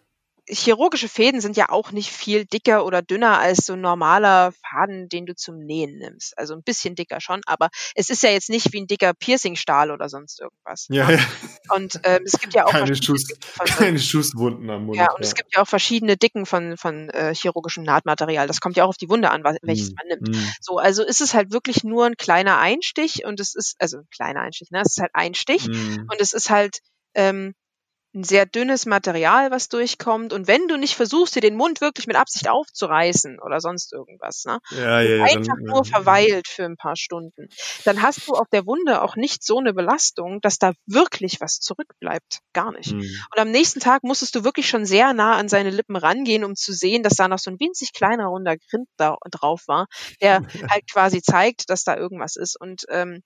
[0.49, 5.09] Chirurgische Fäden sind ja auch nicht viel dicker oder dünner als so ein normaler Faden,
[5.09, 6.37] den du zum Nähen nimmst.
[6.39, 9.91] Also ein bisschen dicker schon, aber es ist ja jetzt nicht wie ein dicker Piercingstahl
[9.91, 10.87] oder sonst irgendwas.
[10.91, 11.19] Ja, ja.
[11.75, 14.97] Und ähm, es gibt ja auch Keine, verschiedene Schuss, Dicken von, keine Schusswunden am Mund.
[14.97, 18.47] ja, und es gibt ja auch verschiedene Dicken von, von äh, chirurgischem Nahtmaterial.
[18.47, 20.29] Das kommt ja auch auf die Wunde an, welches Mhm, man nimmt.
[20.29, 20.53] mhm.
[20.61, 24.09] So, also ist es halt wirklich nur ein kleiner Einstich und es ist, also ein
[24.15, 24.81] kleiner Einstich, ne?
[24.81, 26.07] Es ist halt ein Stich Mhm.
[26.11, 26.79] und es ist halt
[27.15, 27.55] ähm,
[28.15, 30.33] ein sehr dünnes Material, was durchkommt.
[30.33, 34.45] Und wenn du nicht versuchst, dir den Mund wirklich mit Absicht aufzureißen oder sonst irgendwas,
[34.47, 34.59] ne?
[34.71, 35.25] Ja, ja, ja.
[35.25, 35.91] einfach dann, nur ja.
[35.91, 37.49] verweilt für ein paar Stunden,
[37.85, 41.61] dann hast du auf der Wunde auch nicht so eine Belastung, dass da wirklich was
[41.61, 42.41] zurückbleibt.
[42.55, 42.93] Gar nicht.
[42.93, 43.01] Mhm.
[43.01, 46.57] Und am nächsten Tag musstest du wirklich schon sehr nah an seine Lippen rangehen, um
[46.57, 49.87] zu sehen, dass da noch so ein winzig kleiner runder Grind da drauf war,
[50.23, 50.41] der
[50.73, 52.59] halt quasi zeigt, dass da irgendwas ist.
[52.59, 53.23] Und ähm,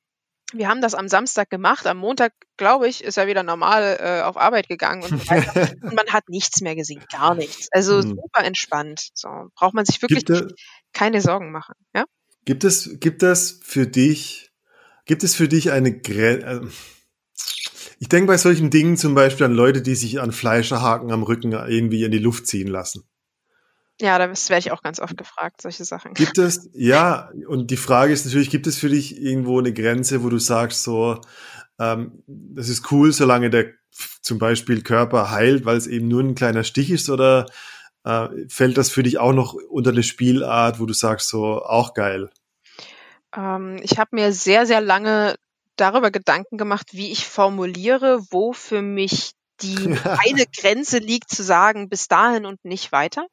[0.53, 1.87] wir haben das am Samstag gemacht.
[1.87, 5.35] Am Montag, glaube ich, ist er wieder normal äh, auf Arbeit gegangen und so
[5.83, 7.69] und man hat nichts mehr gesehen, gar nichts.
[7.73, 8.11] Also Hm.
[8.11, 9.11] super entspannt.
[9.15, 10.53] So braucht man sich wirklich es-
[10.93, 11.75] keine Sorgen machen.
[11.95, 12.05] Ja?
[12.45, 14.51] gibt es, gibt es für dich,
[15.07, 16.71] gibt es für dich eine Grenze?
[17.99, 21.53] Ich denke bei solchen Dingen zum Beispiel an Leute, die sich an Fleischerhaken am Rücken
[21.53, 23.05] irgendwie in die Luft ziehen lassen.
[24.03, 26.15] Ja, da werde ich auch ganz oft gefragt, solche Sachen.
[26.15, 30.25] Gibt es, ja, und die Frage ist natürlich, gibt es für dich irgendwo eine Grenze,
[30.25, 31.21] wo du sagst, so,
[31.79, 33.67] ähm, das ist cool, solange der
[34.21, 37.47] zum Beispiel Körper heilt, weil es eben nur ein kleiner Stich ist, oder
[38.03, 41.95] äh, fällt das für dich auch noch unter eine Spielart, wo du sagst, so, auch
[41.95, 42.29] geil?
[43.37, 45.37] Ähm, ich habe mir sehr, sehr lange
[45.77, 51.89] darüber Gedanken gemacht, wie ich formuliere, wo für mich die eine Grenze liegt, zu sagen,
[51.89, 53.29] bis dahin und nicht weiter.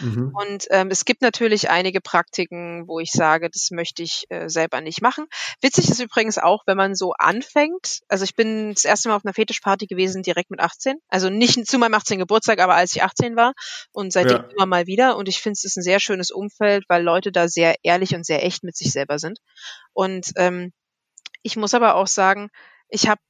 [0.00, 0.32] Mhm.
[0.34, 4.80] Und ähm, es gibt natürlich einige Praktiken, wo ich sage, das möchte ich äh, selber
[4.80, 5.26] nicht machen.
[5.60, 8.00] Witzig ist übrigens auch, wenn man so anfängt.
[8.08, 10.96] Also ich bin das erste Mal auf einer Fetischparty gewesen, direkt mit 18.
[11.08, 12.18] Also nicht zu meinem 18.
[12.18, 13.52] Geburtstag, aber als ich 18 war.
[13.92, 14.48] Und seitdem Ja.
[14.56, 15.16] immer mal wieder.
[15.16, 18.24] Und ich finde, es ist ein sehr schönes Umfeld, weil Leute da sehr ehrlich und
[18.24, 19.38] sehr echt mit sich selber sind.
[19.92, 20.72] Und ähm,
[21.42, 22.50] ich muss aber auch sagen,
[22.88, 23.20] ich habe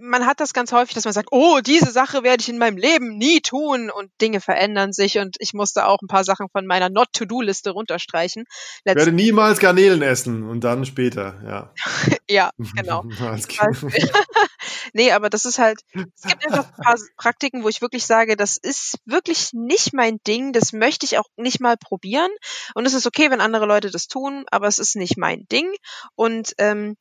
[0.00, 2.76] man hat das ganz häufig, dass man sagt, oh, diese Sache werde ich in meinem
[2.76, 6.66] Leben nie tun und Dinge verändern sich und ich musste auch ein paar Sachen von
[6.66, 8.44] meiner Not-to-Do-Liste runterstreichen.
[8.84, 11.72] Ich werde niemals Garnelen essen und dann später, ja.
[12.30, 13.04] ja, genau.
[14.92, 18.36] Nee, aber das ist halt, es gibt einfach ein paar Praktiken, wo ich wirklich sage,
[18.36, 22.30] das ist wirklich nicht mein Ding, das möchte ich auch nicht mal probieren.
[22.74, 25.72] Und es ist okay, wenn andere Leute das tun, aber es ist nicht mein Ding.
[26.14, 26.96] Und ähm,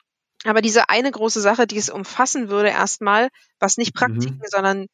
[0.45, 3.29] aber diese eine große Sache, die es umfassen würde erstmal,
[3.59, 4.43] was nicht Praktiken, Mhm.
[4.49, 4.87] sondern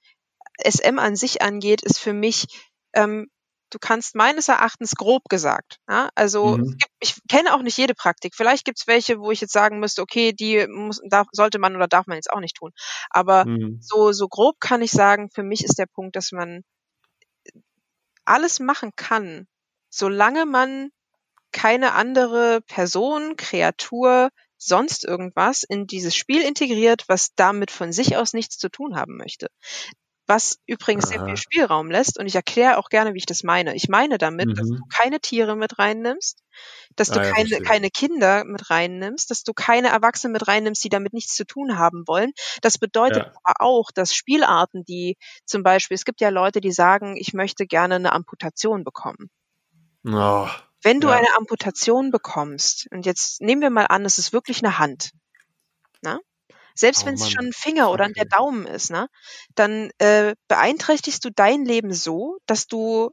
[0.57, 2.45] SM an sich angeht, ist für mich,
[2.93, 3.27] ähm,
[3.71, 6.79] du kannst meines Erachtens grob gesagt, ja, also Mhm.
[6.79, 8.35] gibt, ich kenne auch nicht jede Praktik.
[8.35, 11.75] Vielleicht gibt es welche, wo ich jetzt sagen müsste, okay, die muss, darf, sollte man
[11.75, 12.71] oder darf man jetzt auch nicht tun.
[13.09, 13.79] Aber Mhm.
[13.79, 16.63] so, so grob kann ich sagen, für mich ist der Punkt, dass man
[18.25, 19.47] alles machen kann,
[19.89, 20.89] solange man
[21.51, 28.33] keine andere Person, Kreatur, sonst irgendwas in dieses Spiel integriert, was damit von sich aus
[28.33, 29.47] nichts zu tun haben möchte.
[30.27, 31.25] was übrigens sehr Aha.
[31.25, 32.19] viel Spielraum lässt.
[32.19, 33.75] Und ich erkläre auch gerne, wie ich das meine.
[33.75, 34.75] Ich meine damit, dass Mhm.
[34.75, 36.43] du keine Tiere mit reinnimmst,
[36.95, 37.67] dass du Ah ja, keine, verstehe.
[37.67, 41.77] keine Kinder mit reinnimmst, dass du keine Erwachsenen mit reinnimmst, die damit nichts zu tun
[41.79, 42.31] haben wollen.
[42.61, 43.39] Das bedeutet Ja.
[43.43, 47.65] aber auch, dass Spielarten, die zum Beispiel, es gibt ja Leute, die sagen, ich möchte
[47.65, 49.29] gerne eine Amputation bekommen.
[50.05, 50.49] Oh,
[50.81, 51.15] Wenn du Ja.
[51.15, 55.11] eine Amputation bekommst, und jetzt nehmen wir mal an, es ist wirklich eine Hand,
[56.01, 56.19] ne?
[56.75, 58.25] Selbst Oh wenn es schon ein Finger oder der.
[58.25, 59.09] Daumen ist, ne?
[59.55, 63.11] Dann äh, beeinträchtigst du dein Leben so, dass du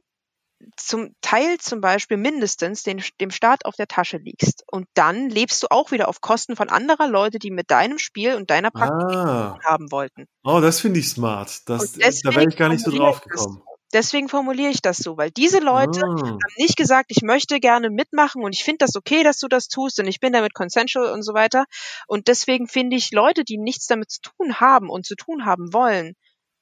[0.75, 4.63] zum Teil zum Beispiel mindestens den, dem Staat auf der Tasche liegst.
[4.71, 8.35] Und dann lebst du auch wieder auf Kosten von anderer Leute, die mit deinem Spiel
[8.35, 9.59] und deiner Praxis ah.
[9.63, 10.25] haben wollten.
[10.43, 11.67] oh, das finde ich smart.
[11.69, 13.61] Das, da wäre ich gar nicht so drauf gekommen.
[13.93, 16.37] Deswegen formuliere ich das so, weil diese Leute Ah.
[16.43, 19.67] haben nicht gesagt, ich möchte gerne mitmachen und ich finde das okay, dass du das
[19.69, 21.65] tust und ich bin damit consensual und so weiter.
[22.07, 25.73] Und deswegen finde ich Leute, die nichts damit zu tun haben und zu tun haben
[25.73, 26.13] wollen,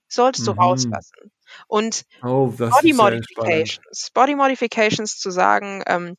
[0.09, 0.57] solltest du Mhm.
[0.59, 1.31] rauslassen.
[1.67, 2.93] Und Oh, Body.
[2.93, 6.15] Modifications, Body Modifications zu sagen, ähm,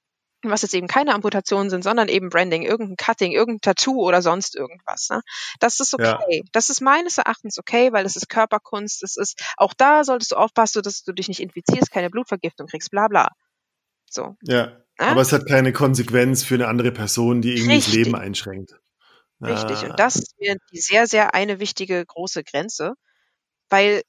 [0.51, 4.57] was jetzt eben keine Amputationen sind, sondern eben Branding, irgendein Cutting, irgendein Tattoo oder sonst
[4.57, 5.09] irgendwas.
[5.11, 5.21] Ne?
[5.61, 6.21] Das ist Ja.
[6.21, 6.43] okay.
[6.53, 9.03] Das ist meines Erachtens okay, weil es ist Körperkunst.
[9.03, 12.91] Es ist auch da solltest du aufpassen, dass du dich nicht infizierst, keine Blutvergiftung kriegst,
[12.91, 13.31] bla bla.
[14.11, 14.37] So.
[14.43, 14.67] Ja.
[14.67, 14.85] Ne?
[14.99, 18.05] Aber es hat keine Konsequenz für eine andere Person, die irgendwie das Richtig.
[18.07, 18.75] Leben einschränkt.
[19.43, 19.79] Richtig.
[19.79, 19.91] Ah.
[19.91, 22.95] Und das ist mir die sehr, sehr eine wichtige große Grenze,
[23.69, 24.03] weil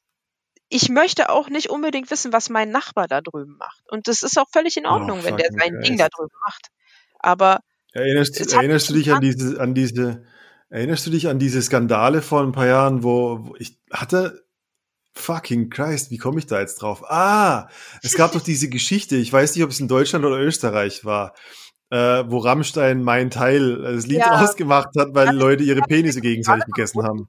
[0.69, 3.83] ich möchte auch nicht unbedingt wissen, was mein Nachbar da drüben macht.
[3.89, 6.17] Und das ist auch völlig in Oh, Ordnung, wenn der sein Ding da Christ.
[6.17, 6.67] drüben macht.
[7.19, 7.59] Aber
[7.93, 10.23] Erinnerst, erinnerst du dich an diese, an diese,
[10.69, 14.43] erinnerst du dich an diese Skandale vor ein paar Jahren, wo, wo ich hatte,
[15.15, 17.03] fucking Christ, wie komme ich da jetzt drauf?
[17.09, 17.69] Ah,
[18.03, 21.33] es gab doch diese Geschichte, ich weiß nicht, ob es in Deutschland oder Österreich war,
[21.89, 24.41] äh, wo Rammstein mein Teil, äh, das Lied Ja.
[24.43, 27.25] ausgemacht hat, weil Leute ihre Penisse gegenseitig gegessen haben.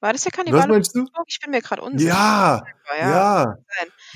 [0.00, 1.06] War das der Was Kannibale von meinst du?
[1.26, 2.08] Ich bin mir gerade unsicher.
[2.08, 2.62] Ja,
[2.98, 3.56] ja.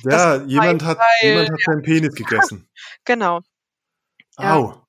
[0.02, 2.68] ja, ja, jemand hat, jemand hat seinen Penis gegessen.
[3.04, 3.40] Genau.
[4.36, 4.83] Au.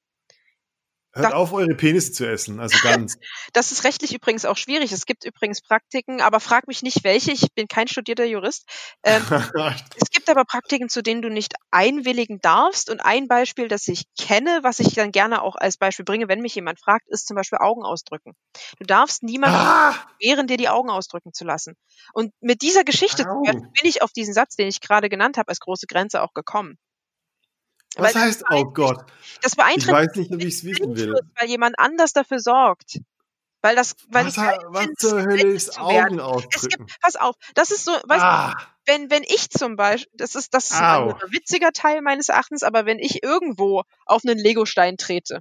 [1.17, 3.17] Hört auf, eure Penisse zu essen, also ganz.
[3.53, 4.91] Das ist rechtlich übrigens auch schwierig.
[4.91, 7.31] Es gibt übrigens Praktiken, aber frag mich nicht welche.
[7.31, 8.67] Ich bin kein studierter Jurist.
[9.03, 9.21] Ähm,
[9.95, 12.89] es gibt aber Praktiken, zu denen du nicht einwilligen darfst.
[12.89, 16.41] Und ein Beispiel, das ich kenne, was ich dann gerne auch als Beispiel bringe, wenn
[16.41, 18.33] mich jemand fragt, ist zum Beispiel Augen ausdrücken.
[18.79, 19.95] Du darfst niemanden ah!
[20.19, 21.75] wehren, dir die Augen ausdrücken zu lassen.
[22.13, 23.41] Und mit dieser Geschichte Au.
[23.41, 26.77] Bin ich auf diesen Satz, den ich gerade genannt habe, als große Grenze auch gekommen.
[27.97, 29.05] Was Weil heißt, oh Gott,
[29.41, 31.13] Das ich beeinträchtigt weiß nicht, ob ich es wissen will.
[31.39, 32.99] Weil jemand anders dafür sorgt.
[33.61, 35.79] Weil das, weil Was, es ha- geil was zur Hölle ist.
[35.79, 36.19] Augen
[36.51, 38.53] Es gibt, pass auf, das ist so, weißt du, Ah,
[38.85, 41.17] wenn, wenn ich zum Beispiel, das ist, das ist ein Au.
[41.31, 45.39] witziger Teil meines Erachtens, aber wenn ich irgendwo auf einen Legostein trete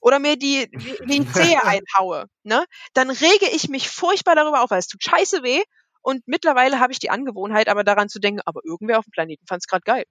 [0.00, 0.68] oder mir die,
[1.08, 5.42] die Zehe einhaue, ne, dann rege ich mich furchtbar darüber auf, weil es tut scheiße
[5.42, 5.62] weh
[6.02, 9.46] und mittlerweile habe ich die Angewohnheit, aber daran zu denken, aber irgendwer auf dem Planeten
[9.46, 10.04] fand es gerade geil.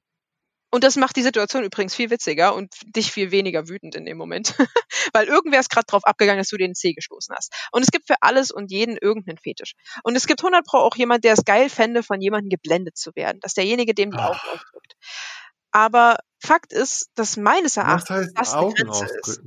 [0.74, 4.18] Und das macht die Situation übrigens viel witziger und dich viel weniger wütend in dem
[4.18, 4.56] Moment.
[5.14, 7.54] Weil irgendwer ist gerade drauf abgegangen, dass du den Zeh gestoßen hast.
[7.72, 9.74] Und es gibt für alles und jeden irgendeinen Fetisch.
[10.04, 13.12] Und es gibt 100 pro auch jemand, der es geil fände, von jemandem geblendet zu
[13.16, 13.40] werden.
[13.42, 14.30] Dass derjenige dem die Ah.
[14.30, 14.94] Augen ausdrückt.
[15.72, 19.42] Aber Fakt ist, dass meines was Erachtens heißt das Augen Grenze ist.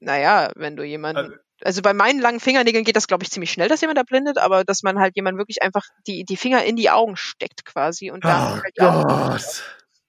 [0.00, 3.50] Naja, wenn du jemanden, Also- also bei meinen langen Fingernägeln geht das, glaube ich, ziemlich
[3.50, 6.62] schnell, dass jemand da blendet, aber dass man halt jemand wirklich einfach die, die Finger
[6.64, 9.64] in die Augen steckt quasi und da Oh halt Gott.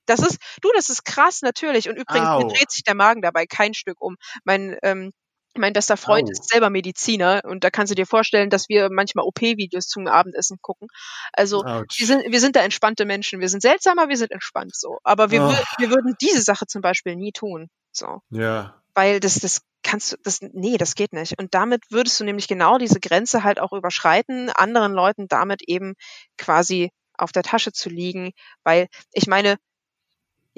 [0.10, 1.90] Das ist, du, das ist krass, natürlich.
[1.90, 2.50] Und übrigens, mir Au.
[2.50, 4.16] dreht sich der Magen dabei kein Stück um.
[4.44, 5.12] Mein, ähm,
[5.58, 6.32] mein bester Freund Au.
[6.32, 10.58] ist selber Mediziner und da kannst du dir vorstellen, dass wir manchmal OP-Videos zum Abendessen
[10.62, 10.88] gucken.
[11.34, 13.40] Also wir sind, wir sind da entspannte Menschen.
[13.40, 14.98] Wir sind seltsamer, wir sind entspannt so.
[15.04, 15.50] Aber wir, Oh.
[15.50, 17.68] wür- wir würden diese Sache zum Beispiel nie tun.
[17.92, 18.20] So.
[18.30, 18.76] Ja.
[18.94, 21.40] Weil das, das kannst du, das, nee, das geht nicht.
[21.40, 25.94] Und damit würdest du nämlich genau diese Grenze halt auch überschreiten, anderen Leuten damit eben
[26.38, 28.32] quasi auf der Tasche zu liegen.
[28.64, 29.56] Weil, ich meine,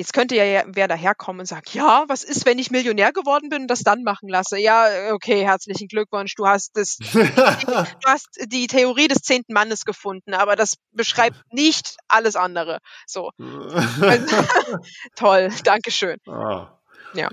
[0.01, 3.61] Jetzt könnte ja wer daherkommen und sagt, ja, was ist, wenn ich Millionär geworden bin
[3.61, 4.57] und das dann machen lasse?
[4.57, 10.33] Ja, okay, herzlichen Glückwunsch, du hast das, du hast die Theorie des zehnten Mannes gefunden,
[10.33, 12.79] aber das beschreibt nicht alles andere.
[13.05, 13.29] So,
[15.15, 16.17] toll, Dankeschön.
[16.25, 16.65] oh.
[17.13, 17.29] Ja.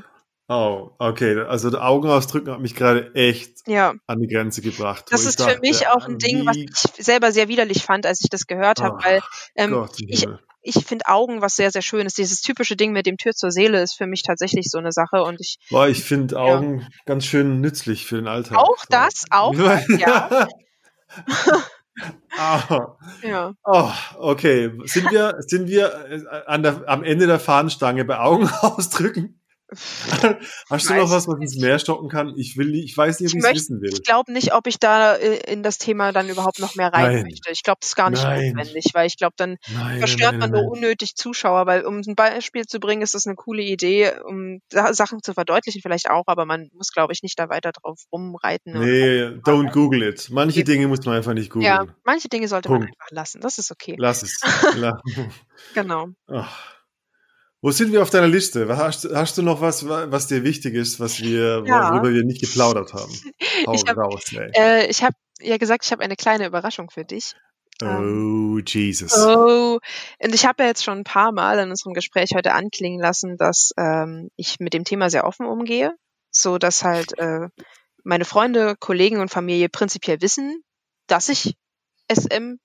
[0.51, 1.41] Oh, okay.
[1.41, 5.05] Also die Augen ausdrücken hat mich gerade echt Ja, an die Grenze gebracht.
[5.11, 6.71] das ist für mich dachte, auch ein Ding, was ich
[7.05, 9.21] selber sehr widerlich fand, als ich das gehört habe, weil
[9.57, 10.27] ähm, Gott, ich,
[10.63, 12.15] ich finde Augen was sehr, sehr Schönes.
[12.15, 15.23] Dieses typische Ding mit dem Tür zur Seele ist für mich tatsächlich so eine Sache
[15.23, 18.57] und ich Boah, ich finde Augen ganz schön nützlich für den Alltag.
[18.57, 20.49] auch das, auch das, ja,
[22.39, 23.53] ah, ja.
[23.65, 24.73] oh, okay.
[24.85, 29.41] Sind wir, sind wir äh, an der, am Ende der Fahnenstange bei Augen ausdrücken?
[30.71, 32.33] Hast du noch was, was uns mehr stocken kann?
[32.37, 33.93] Ich will, ich weiß nicht, ob ich es wissen will.
[33.93, 37.13] Ich glaube nicht, ob ich da äh, in das Thema dann überhaupt noch mehr rein
[37.13, 37.23] nein.
[37.25, 37.51] möchte.
[37.51, 38.55] Ich glaube, das ist gar nicht nein.
[38.55, 42.65] notwendig, weil ich glaube, dann nein, verstört man nur unnötig Zuschauer, weil um ein Beispiel
[42.65, 46.71] zu bringen, ist das eine coole Idee, um Sachen zu verdeutlichen vielleicht auch, aber man
[46.73, 48.73] muss, glaube ich, nicht da weiter drauf rumreiten.
[48.73, 50.29] Nee, don't Google it.
[50.31, 51.67] Manche Dinge muss man einfach nicht googeln.
[51.67, 52.85] Ja, manche Dinge sollte Punkt.
[52.85, 53.41] man einfach lassen.
[53.43, 53.97] Das ist okay.
[53.99, 54.41] Lass es.
[55.75, 56.09] genau.
[56.29, 56.78] Ach.
[57.61, 58.77] Wo sind wir auf deiner Liste?
[58.77, 61.93] Hast, hast du noch was, was dir wichtig ist, was wir, ja.
[61.93, 63.13] worüber wir nicht geplaudert haben?
[63.67, 64.01] Hau ich habe
[64.55, 67.35] äh, hab ja gesagt, ich habe eine kleine Überraschung für dich.
[67.83, 69.17] Ähm, oh, Jesus.
[69.17, 69.79] Oh,
[70.21, 73.37] und ich habe ja jetzt schon ein paar Mal in unserem Gespräch heute anklingen lassen,
[73.37, 75.95] dass ähm, ich mit dem Thema sehr offen umgehe,
[76.31, 77.49] so dass halt äh,
[78.05, 80.63] meine Freunde, Kollegen und Familie prinzipiell wissen,
[81.07, 81.55] dass ich
[82.11, 82.57] SM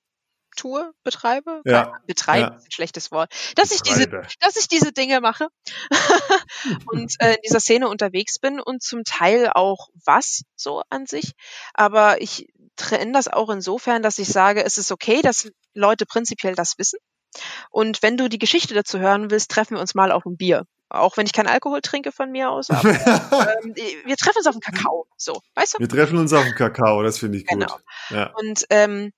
[0.56, 1.62] tue, betreibe.
[1.66, 1.94] Ja.
[2.06, 2.58] Betreiben ja.
[2.58, 3.34] ist ein schlechtes Wort.
[3.56, 5.48] Dass ich diese, dass ich diese Dinge mache
[6.88, 11.34] und äh, in dieser Szene unterwegs bin und zum Teil auch was so an sich.
[11.74, 16.56] Aber ich trenne das auch insofern, dass ich sage, es ist okay, dass Leute prinzipiell
[16.56, 17.00] das wissen.
[17.72, 20.66] Und wenn du die Geschichte dazu hören willst, treffen wir uns mal auf ein Bier.
[20.90, 22.70] Auch wenn ich keinen Alkohol trinke von mir aus.
[22.70, 22.90] Aber,
[23.64, 23.74] ähm,
[24.06, 25.08] wir treffen uns auf den Kakao.
[25.18, 25.80] So, weißt du?
[25.80, 27.60] Wir treffen uns auf den Kakao, das finde ich gut.
[27.60, 27.80] Genau.
[28.10, 28.32] Ja.
[28.36, 29.12] Und ähm,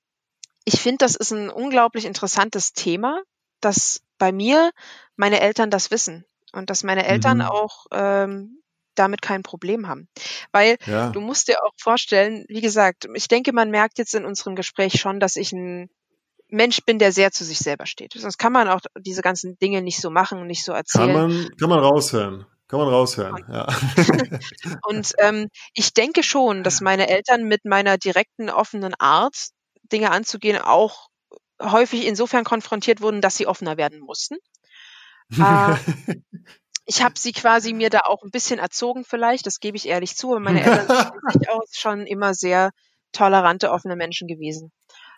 [0.65, 3.21] ich finde, das ist ein unglaublich interessantes Thema,
[3.61, 4.71] dass bei mir
[5.15, 7.45] meine Eltern das wissen und dass meine Eltern mhm.
[7.45, 8.61] auch ähm,
[8.95, 10.07] damit kein Problem haben.
[10.51, 11.09] Weil ja.
[11.09, 14.99] du musst dir auch vorstellen, wie gesagt, ich denke, man merkt jetzt in unserem Gespräch
[14.99, 15.89] schon, dass ich ein
[16.47, 18.13] Mensch bin, der sehr zu sich selber steht.
[18.13, 21.13] Sonst kann man auch diese ganzen Dinge nicht so machen, nicht so erzählen.
[21.13, 22.45] Kann man, kann man raushören.
[22.67, 23.67] Kann man raushören, ja.
[24.87, 29.49] und ähm, ich denke schon, dass meine Eltern mit meiner direkten, offenen Art
[29.91, 31.09] Dinge anzugehen, auch
[31.61, 34.37] häufig insofern konfrontiert wurden, dass sie offener werden mussten.
[35.37, 35.75] äh,
[36.85, 40.15] ich habe sie quasi mir da auch ein bisschen erzogen vielleicht, das gebe ich ehrlich
[40.15, 42.71] zu, aber meine Eltern sind auch schon immer sehr
[43.11, 44.71] tolerante, offene Menschen gewesen.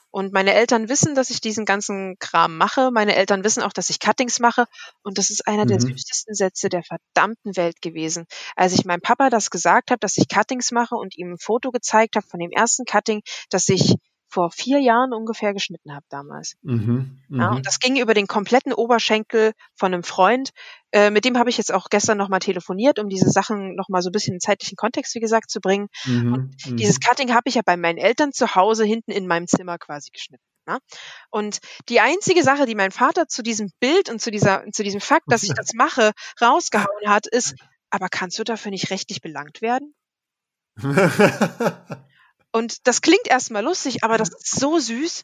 [0.10, 2.91] Und meine Eltern wissen, dass ich diesen ganzen Kram mache.
[2.91, 4.65] Meine Eltern wissen auch, dass ich Cuttings mache.
[5.03, 5.67] Und das ist einer mhm.
[5.67, 8.25] der süßesten Sätze der verdammten Welt gewesen.
[8.56, 11.71] Als ich meinem Papa das gesagt habe, dass ich Cuttings mache und ihm ein Foto
[11.71, 13.95] gezeigt habe von dem ersten Cutting, das ich
[14.29, 16.55] vor vier Jahren ungefähr geschnitten habe damals.
[16.61, 17.63] Mhm, ja, und mhm.
[17.63, 20.51] das ging über den kompletten Oberschenkel von einem Freund.
[20.91, 24.09] Äh, mit dem habe ich jetzt auch gestern nochmal telefoniert, um diese Sachen nochmal so
[24.09, 25.87] ein bisschen in zeitlichen Kontext, wie gesagt, zu bringen.
[26.05, 26.77] Mhm, und mhm.
[26.77, 30.11] dieses Cutting habe ich ja bei meinen Eltern zu Hause hinten in meinem Zimmer quasi
[30.11, 30.43] geschnitten.
[30.67, 30.79] Ja?
[31.29, 31.59] Und
[31.89, 35.31] die einzige Sache, die mein Vater zu diesem Bild und zu dieser, zu diesem Fakt,
[35.31, 36.11] dass ich das mache,
[36.41, 37.55] rausgehauen hat, ist,
[37.89, 39.95] aber kannst du dafür nicht rechtlich belangt werden?
[42.51, 45.23] Und das klingt erstmal lustig, aber das ist so süß.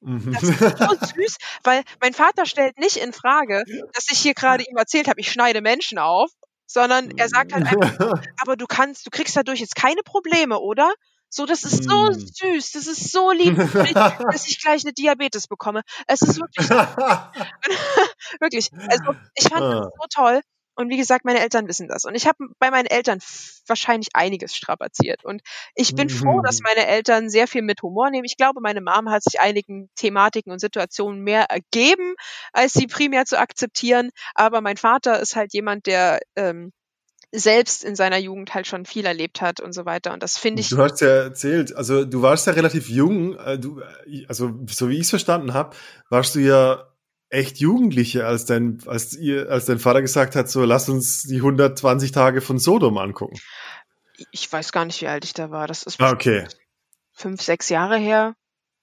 [0.00, 0.32] Mhm.
[0.32, 4.64] Das ist so süß, weil mein Vater stellt nicht in Frage, dass ich hier gerade
[4.64, 6.30] ihm erzählt habe, ich schneide Menschen auf,
[6.66, 10.92] sondern er sagt halt einfach, aber du kannst, du kriegst dadurch jetzt keine Probleme, oder?
[11.34, 12.12] So, das ist so mhm.
[12.12, 15.80] süß, das ist so lieb, dass ich gleich eine Diabetes bekomme.
[16.06, 16.68] Es ist wirklich,
[18.40, 18.70] wirklich.
[18.88, 19.90] Also ich fand das ah.
[19.98, 20.40] so toll.
[20.74, 22.04] Und wie gesagt, meine Eltern wissen das.
[22.04, 23.18] Und ich habe bei meinen Eltern
[23.66, 25.24] wahrscheinlich einiges strapaziert.
[25.24, 25.42] Und
[25.74, 26.12] ich bin mhm.
[26.12, 26.66] froh, dass mhm.
[26.68, 28.24] meine Eltern sehr viel mit Humor nehmen.
[28.24, 32.14] Ich glaube, meine Mom hat sich einigen Thematiken und Situationen mehr ergeben,
[32.52, 34.10] als sie primär zu akzeptieren.
[34.34, 36.72] Aber mein Vater ist halt jemand, der ähm,
[37.32, 40.12] selbst in seiner Jugend halt schon viel erlebt hat und so weiter.
[40.12, 40.68] Und das finde ich.
[40.68, 44.90] Du hast ja erzählt, also du warst ja relativ jung, äh, du, äh, also so
[44.90, 45.74] wie ich es verstanden habe,
[46.10, 46.91] warst du ja
[47.32, 51.36] echt Jugendliche, als dein, als ihr, als dein Vater gesagt hat, so lass uns die
[51.36, 53.38] 120 Tage von Sodom angucken.
[54.30, 55.66] Ich weiß gar nicht, wie alt ich da war.
[55.66, 56.46] Das ist ah, okay.
[57.12, 58.34] fünf, sechs Jahre her.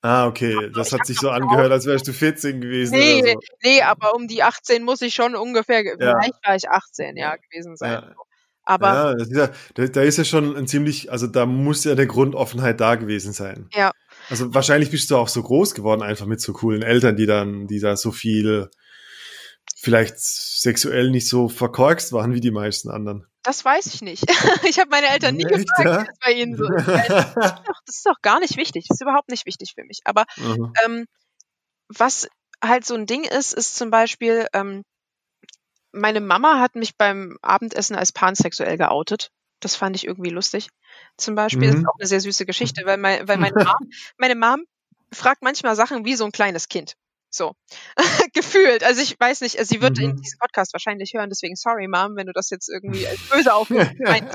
[0.01, 0.71] Ah, okay.
[0.73, 2.97] Das hat sich so angehört, als wärst du 14 gewesen.
[2.97, 3.39] Nee, so.
[3.63, 5.93] nee, aber um die 18 muss ich schon ungefähr, ja.
[5.95, 7.91] vielleicht war ich 18, ja, gewesen sein.
[7.91, 8.15] Ja.
[8.63, 12.79] Aber ja, da, da ist ja schon ein ziemlich, also da muss ja eine Grundoffenheit
[12.79, 13.67] da gewesen sein.
[13.73, 13.91] Ja,
[14.29, 17.67] also wahrscheinlich bist du auch so groß geworden, einfach mit so coolen Eltern, die dann,
[17.67, 18.69] die da so viel
[19.75, 23.25] vielleicht sexuell nicht so verkorkst waren wie die meisten anderen.
[23.43, 24.23] Das weiß ich nicht.
[24.69, 26.01] ich habe meine Eltern nie Echt, gefragt, ja?
[26.01, 26.87] wie das bei ihnen so ist.
[26.87, 28.85] Das ist doch gar nicht wichtig.
[28.87, 30.01] Das ist überhaupt nicht wichtig für mich.
[30.03, 30.73] Aber mhm.
[30.85, 31.05] ähm,
[31.87, 32.27] was
[32.63, 34.83] halt so ein Ding ist, ist zum Beispiel, ähm,
[35.91, 39.31] meine Mama hat mich beim Abendessen als pansexuell geoutet.
[39.59, 40.69] Das fand ich irgendwie lustig.
[41.17, 41.67] Zum Beispiel.
[41.67, 41.71] Mhm.
[41.71, 44.63] Das ist auch eine sehr süße Geschichte, weil, mein, weil meine, Mom, meine Mom
[45.11, 46.95] fragt manchmal Sachen wie so ein kleines Kind.
[47.31, 47.53] So.
[48.33, 48.83] Gefühlt.
[48.83, 50.03] Also ich weiß nicht, sie wird mhm.
[50.03, 53.53] in diesem Podcast wahrscheinlich hören, deswegen sorry, Mom, wenn du das jetzt irgendwie als böse
[53.53, 53.93] aufnimmst.
[53.99, 54.27] Nein,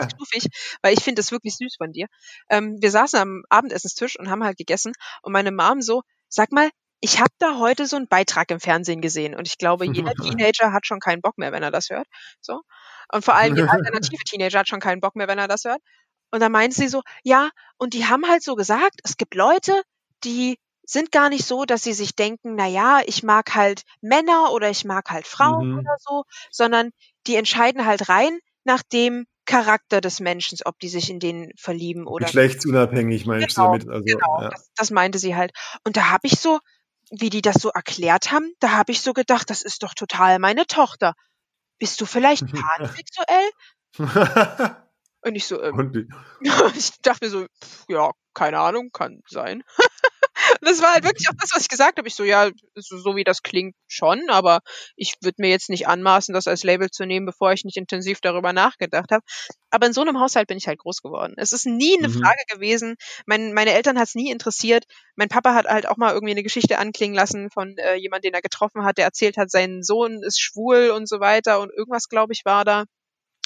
[0.83, 2.07] weil ich finde das wirklich süß von dir.
[2.51, 6.71] Ähm, wir saßen am Abendessenstisch und haben halt gegessen und meine Mom so, sag mal,
[7.01, 10.73] ich habe da heute so einen Beitrag im Fernsehen gesehen und ich glaube, jeder Teenager
[10.73, 12.07] hat schon keinen Bock mehr, wenn er das hört.
[12.41, 12.63] So.
[13.15, 15.81] Und vor allem der alternative Teenager hat schon keinen Bock mehr, wenn er das hört.
[16.33, 19.73] Und dann meinte sie so, ja, und die haben halt so gesagt, es gibt Leute,
[20.25, 24.51] die sind gar nicht so, dass sie sich denken, na ja, ich mag halt Männer
[24.53, 25.79] oder ich mag halt Frauen Mhm.
[25.79, 26.91] oder so, sondern
[27.29, 32.07] die entscheiden halt rein nach dem Charakter des Menschen, ob die sich in den verlieben
[32.09, 33.89] oder Geschlechtsunabhängig meinst Genau, du damit?
[33.89, 34.49] Also, Genau, ja.
[34.49, 35.53] das, das meinte sie halt.
[35.85, 36.59] Und da habe ich so,
[37.11, 40.41] wie die das so erklärt haben, da habe ich so gedacht, das ist doch total
[40.41, 41.15] meine Tochter.
[41.85, 42.47] Bist du vielleicht
[42.79, 43.51] pansexuell?
[45.21, 45.97] Und ich so, ähm, Und
[46.79, 49.63] ich dachte mir so, pff, ja, keine Ahnung, kann sein.
[50.61, 52.09] Das war halt wirklich auch das, was ich gesagt habe.
[52.09, 54.61] Ich so, ja, so, so wie das klingt schon, aber
[54.97, 58.21] ich würde mir jetzt nicht anmaßen, das als Label zu nehmen, bevor ich nicht intensiv
[58.21, 59.23] darüber nachgedacht habe.
[59.71, 61.35] Aber in so einem Haushalt bin ich halt groß geworden.
[61.37, 62.21] Es ist nie eine Mhm.
[62.23, 62.97] Frage gewesen.
[63.27, 64.85] Mein, meine Eltern hat es nie interessiert.
[65.17, 68.35] Mein Papa hat halt auch mal irgendwie eine Geschichte anklingen lassen von äh, jemand, den
[68.35, 72.09] er getroffen hat, der erzählt hat, sein Sohn ist schwul und so weiter und irgendwas,
[72.09, 72.85] glaube ich, war da.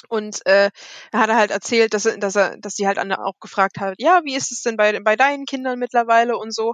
[0.07, 0.69] Und äh,
[1.11, 3.95] er hat er halt erzählt, dass er, dass er, dass sie halt auch gefragt hat,
[3.97, 6.73] ja, wie ist es denn bei, bei deinen Kindern mittlerweile und so.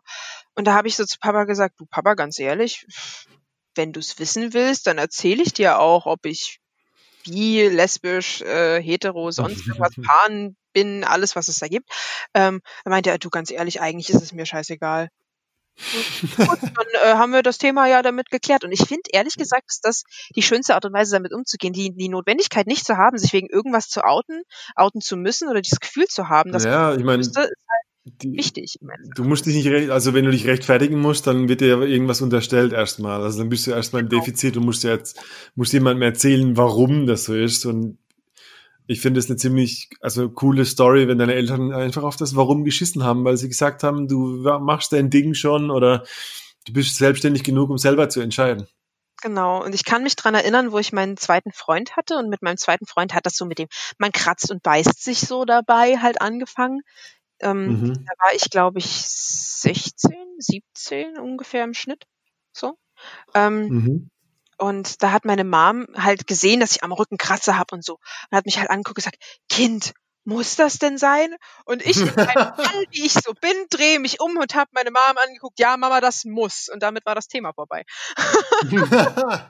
[0.53, 2.86] Und da habe ich so zu Papa gesagt, du Papa, ganz ehrlich,
[3.76, 6.59] wenn du es wissen willst, dann erzähle ich dir auch, ob ich
[7.26, 11.89] bi, lesbisch, äh, hetero, sonst irgendwas, pan bin, alles, was es da gibt.
[12.34, 15.09] Ähm, da meinte er, du ganz ehrlich, eigentlich ist es mir scheißegal.
[16.38, 18.63] Gut, dann äh, haben wir das Thema ja damit geklärt.
[18.63, 20.03] Und ich finde, ehrlich gesagt, ist das
[20.36, 21.73] die schönste Art und Weise, damit umzugehen.
[21.73, 24.41] Die, die Notwendigkeit nicht zu haben, sich wegen irgendwas zu outen,
[24.76, 27.47] outen zu müssen oder dieses Gefühl zu haben, dass ja, ich man meine, müsste, ist
[27.69, 28.78] halt die- wichtig.
[29.15, 32.21] du musst dich nicht, also wenn du dich rechtfertigen musst, dann wird dir ja irgendwas
[32.21, 33.21] unterstellt erstmal.
[33.21, 34.21] Also dann bist du erstmal im Genau.
[34.23, 35.19] Defizit und musst dir jetzt,
[35.55, 37.65] musst jemandem erzählen, warum das so ist.
[37.65, 37.97] Und
[38.88, 42.63] ich finde es eine ziemlich, also coole Story, wenn deine Eltern einfach auf das Warum
[42.63, 46.03] geschissen haben, weil sie gesagt haben, du machst dein Ding schon oder
[46.65, 48.67] du bist selbstständig genug, um selber zu entscheiden.
[49.21, 49.63] Genau.
[49.63, 52.57] Und ich kann mich dran erinnern, wo ich meinen zweiten Freund hatte und mit meinem
[52.57, 53.67] zweiten Freund hat das so mit dem,
[53.97, 56.81] man kratzt und beißt sich so dabei halt angefangen.
[57.39, 57.93] Ähm, Mhm.
[57.93, 62.03] Da war ich, glaube ich, 16, 17 ungefähr im Schnitt.
[62.53, 62.77] So.
[63.33, 64.09] Ähm, Mhm.
[64.58, 67.99] Und da hat meine Mom halt gesehen, dass ich am Rücken Kratzer hab und so.
[68.30, 69.18] Und hat mich halt angeguckt und gesagt,
[69.49, 69.93] Kind,
[70.26, 71.36] muss das denn sein?
[71.66, 75.60] Und ich, Fall, wie ich so bin, drehe mich um und habe meine Mom angeguckt,
[75.60, 76.68] ja, Mama, das muss.
[76.72, 77.84] Und damit war das Thema vorbei.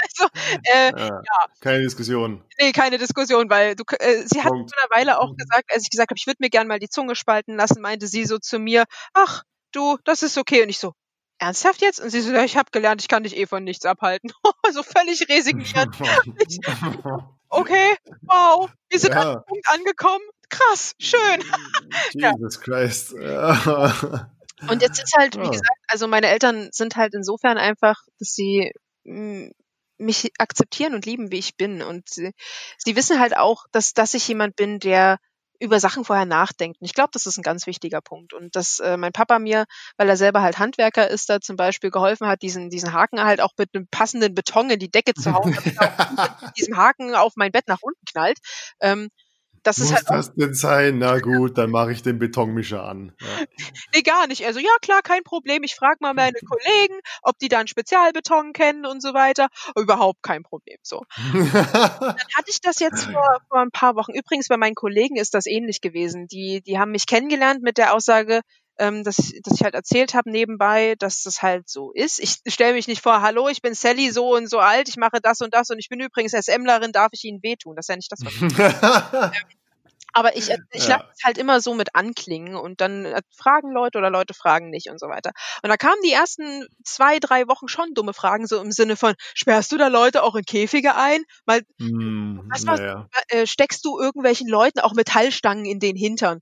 [0.00, 0.28] Also,
[0.64, 2.42] äh, ja, keine Diskussion.
[2.58, 4.70] nee, keine Diskussion, weil du, äh, sie hat Punkt.
[4.70, 6.88] vor einer Weile auch gesagt, als ich gesagt habe, ich würde mir gern mal die
[6.88, 10.62] Zunge spalten lassen, meinte sie so zu mir, ach, du, das ist okay.
[10.62, 10.94] Und ich so,
[11.38, 12.00] ernsthaft jetzt?
[12.00, 14.32] Und sie so, ja, ich habe gelernt, ich kann dich eh von nichts abhalten.
[14.72, 15.88] so völlig resigniert.
[17.50, 19.34] Okay, wow, wir sind an Ja.
[19.36, 20.22] dem Punkt angekommen.
[20.50, 21.42] Krass, schön.
[22.12, 23.12] Jesus Christ.
[23.14, 28.72] Und jetzt ist halt, wie gesagt, also meine Eltern sind halt insofern einfach, dass sie
[29.04, 29.50] mh,
[29.96, 31.80] mich akzeptieren und lieben, wie ich bin.
[31.80, 32.32] Und sie,
[32.76, 35.18] sie wissen halt auch, dass, dass ich jemand bin, der
[35.58, 36.80] über Sachen vorher nachdenkt.
[36.80, 38.32] Und ich glaube, das ist ein ganz wichtiger Punkt.
[38.32, 39.64] Und dass äh, mein Papa mir,
[39.96, 43.40] weil er selber halt Handwerker ist, da zum Beispiel geholfen hat, diesen, diesen Haken halt
[43.40, 46.76] auch mit einem passenden Beton in die Decke zu hauen, damit er auch mit diesem
[46.76, 48.38] Haken auf mein Bett nach unten knallt.
[48.80, 49.08] Ähm,
[49.62, 50.98] das ist Muss halt das denn sein?
[50.98, 53.12] Na gut, dann mache ich den Betonmischer an.
[53.20, 53.26] Ja.
[53.94, 54.44] Nee, gar nicht.
[54.44, 55.62] Also ja, klar, kein Problem.
[55.62, 59.48] Ich frage mal meine Kollegen, ob die da einen Spezialbeton kennen und so weiter.
[59.76, 60.76] Überhaupt kein Problem.
[60.82, 61.04] So.
[61.32, 64.12] Dann hatte ich das jetzt vor, vor ein paar Wochen.
[64.12, 66.26] Übrigens, bei meinen Kollegen ist das ähnlich gewesen.
[66.28, 68.42] Die, die haben mich kennengelernt mit der Aussage,
[68.78, 72.18] ähm, dass, dass ich halt erzählt habe nebenbei, dass das halt so ist.
[72.18, 75.20] Ich stelle mich nicht vor, hallo, ich bin Sally so und so alt, ich mache
[75.22, 77.76] das und das und ich bin übrigens SMlerin, darf ich Ihnen wehtun?
[77.76, 78.42] Das ist ja nicht das, was ich
[80.14, 80.96] Aber ich, ich Ja.
[80.96, 84.70] lasse es halt immer so mit anklingen und dann äh, fragen Leute oder Leute fragen
[84.70, 85.30] nicht und so weiter.
[85.62, 89.14] Und da kamen die ersten zwei, drei Wochen schon dumme Fragen, so im Sinne von,
[89.34, 91.22] sperrst du da Leute auch in Käfige ein?
[91.46, 92.80] Mal, Weißt du was?
[92.80, 93.08] naja.
[93.28, 96.40] äh, steckst du irgendwelchen Leuten auch Metallstangen in den Hintern?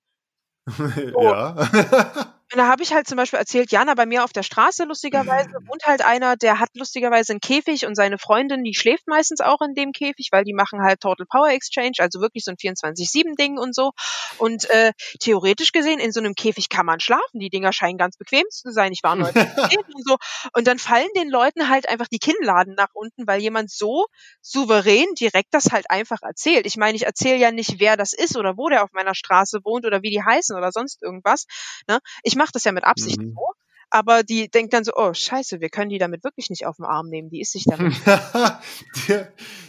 [1.22, 2.34] ja.
[2.52, 5.50] Und da habe ich halt zum Beispiel erzählt, Jana, bei mir auf der Straße lustigerweise
[5.66, 9.60] wohnt halt einer, der hat lustigerweise einen Käfig und seine Freundin, die schläft meistens auch
[9.62, 13.58] in dem Käfig, weil die machen halt Total Power Exchange, also wirklich so ein 24-7-Ding
[13.58, 13.90] und so.
[14.38, 17.40] Und äh, theoretisch gesehen, in so einem Käfig kann man schlafen.
[17.40, 18.92] Die Dinger scheinen ganz bequem zu sein.
[18.92, 19.34] Ich war neulich
[19.94, 20.16] und so.
[20.52, 24.06] Und dann fallen den Leuten halt einfach die Kinnladen nach unten, weil jemand so
[24.40, 26.66] souverän direkt das halt einfach erzählt.
[26.66, 29.64] Ich meine, ich erzähle ja nicht, wer das ist oder wo der auf meiner Straße
[29.64, 31.46] wohnt oder wie die heißen oder sonst irgendwas.
[31.88, 31.98] Ne?
[32.22, 33.32] Ich mache das ja mit Absicht Mhm.
[33.34, 33.40] so.
[33.88, 36.84] Aber die denkt dann so, oh scheiße, wir können die damit wirklich nicht auf den
[36.86, 37.30] Arm nehmen.
[37.30, 37.94] Die ist sich damit.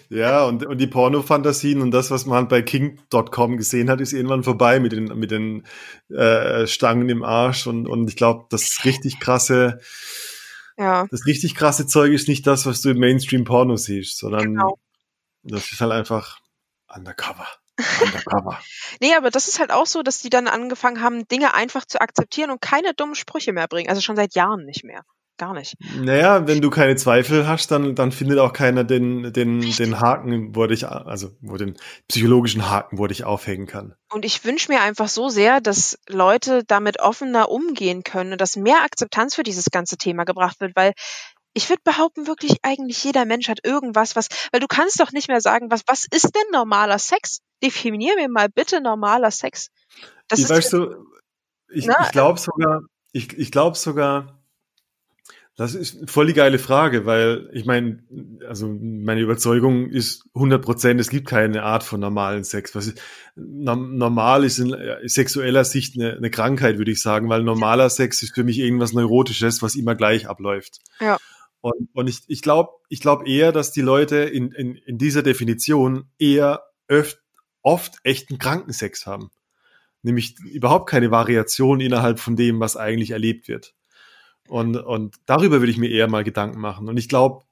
[0.10, 4.14] ja, und, und die Pornofantasien und das, was man halt bei King.com gesehen hat, ist
[4.14, 5.66] irgendwann vorbei mit den, mit den
[6.10, 7.68] äh, Stangen im Arsch.
[7.68, 9.80] Und, und ich glaube, das richtig krasse,
[10.78, 14.80] ja, das richtig krasse Zeug ist nicht das, was du im Mainstream-Porno siehst, sondern Genau.
[15.44, 16.40] das ist halt einfach
[16.88, 17.48] undercover.
[18.02, 18.60] Undercover.
[19.02, 22.02] nee, aber das ist halt auch so, dass die dann angefangen haben, Dinge einfach zu
[22.02, 23.90] akzeptieren und keine dummen Sprüche mehr bringen.
[23.90, 25.04] Also schon seit Jahren nicht mehr.
[25.40, 25.76] Gar nicht.
[25.96, 30.56] Naja, wenn du keine Zweifel hast, dann, dann findet auch keiner den, den, den Haken,
[30.56, 33.94] wo dich, also wo den psychologischen Haken, wo dich aufhängen kann.
[34.12, 38.56] Und ich wünsche mir einfach so sehr, dass Leute damit offener umgehen können und dass
[38.56, 40.94] mehr Akzeptanz für dieses ganze Thema gebracht wird, weil
[41.54, 45.28] ich würde behaupten, wirklich eigentlich jeder Mensch hat irgendwas, was, weil du kannst doch nicht
[45.28, 47.42] mehr sagen, was, was ist denn normaler Sex?
[47.64, 49.70] Definier mir mal bitte normaler Sex.
[50.28, 51.08] Das ich ist weißt du,
[51.70, 52.82] ich, ich glaube sogar,
[53.12, 54.38] ich, ich glaube sogar,
[55.58, 58.04] das ist voll die geile Frage, weil ich meine,
[58.48, 62.76] also meine Überzeugung ist 100 Prozent, es gibt keine Art von normalen Sex.
[62.76, 63.02] Was ist,
[63.36, 68.36] normal ist in sexueller Sicht eine, eine Krankheit, würde ich sagen, weil normaler Sex ist
[68.36, 70.78] für mich irgendwas Neurotisches, was immer gleich abläuft.
[71.00, 71.18] Ja.
[71.62, 75.24] Und, und ich, ich glaube ich glaub eher, dass die Leute in, in, in dieser
[75.24, 77.20] Definition eher öft,
[77.68, 79.30] oft echten Krankensex haben.
[80.02, 83.74] Nämlich überhaupt keine Variation innerhalb von dem, was eigentlich erlebt wird.
[84.48, 86.88] Und, und darüber würde ich mir eher mal Gedanken machen.
[86.88, 87.44] Und ich glaube,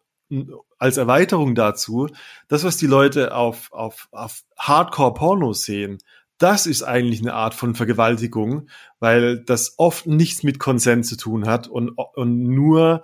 [0.77, 2.07] als Erweiterung dazu,
[2.47, 5.97] das, was die Leute auf, auf, auf Hardcore-Pornos sehen,
[6.37, 11.45] das ist eigentlich eine Art von Vergewaltigung, weil das oft nichts mit Konsent zu tun
[11.45, 13.03] hat und, und nur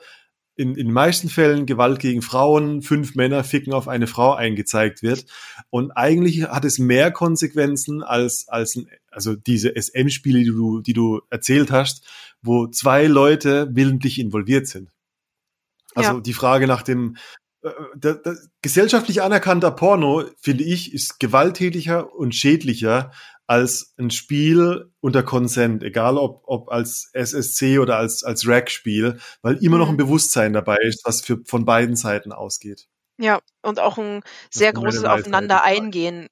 [0.62, 5.26] in, in meisten Fällen Gewalt gegen Frauen, fünf Männer ficken auf eine Frau eingezeigt wird.
[5.72, 10.94] Und eigentlich hat es mehr Konsequenzen als, als ein, also diese SM-Spiele, die du, die
[10.94, 12.06] du erzählt hast,
[12.44, 14.92] wo zwei Leute willentlich involviert sind.
[15.96, 16.20] Also ja.
[16.22, 17.18] die Frage nach dem,
[17.64, 23.12] äh, der, der, gesellschaftlich anerkannter Porno, finde ich, ist gewalttätiger und schädlicher
[23.52, 29.58] als ein Spiel unter Consent, egal ob, ob als SSC oder als, als Rack-Spiel, weil
[29.58, 30.06] immer noch ein mhm.
[30.06, 32.88] Bewusstsein dabei ist, was für, von beiden Seiten ausgeht.
[33.18, 36.28] Ja, und auch ein sehr großes Aufeinander eingehen,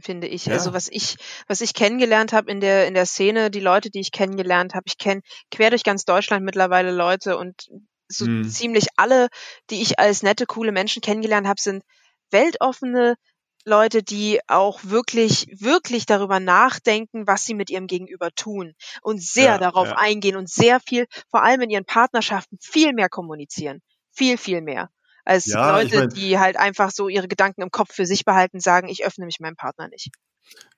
[0.00, 0.46] finde ich.
[0.46, 0.54] Ja.
[0.54, 1.14] Also was ich,
[1.46, 4.82] was ich kennengelernt habe in der, in der Szene, die Leute, die ich kennengelernt habe,
[4.88, 5.20] ich kenne
[5.52, 7.68] quer durch ganz Deutschland mittlerweile Leute und
[8.08, 8.48] so hm.
[8.48, 9.28] ziemlich alle,
[9.70, 11.84] die ich als nette, coole Menschen kennengelernt habe, sind
[12.32, 13.14] weltoffene,
[13.64, 19.44] Leute, die auch wirklich, wirklich darüber nachdenken, was sie mit ihrem Gegenüber tun und sehr
[19.44, 19.96] ja, darauf ja.
[19.96, 23.80] eingehen und sehr viel, vor allem in ihren Partnerschaften, viel mehr kommunizieren.
[24.10, 24.90] Viel, viel mehr.
[25.24, 28.24] Als ja, Leute, ich mein, die halt einfach so ihre Gedanken im Kopf für sich
[28.24, 30.10] behalten, sagen, ich öffne mich meinem Partner nicht.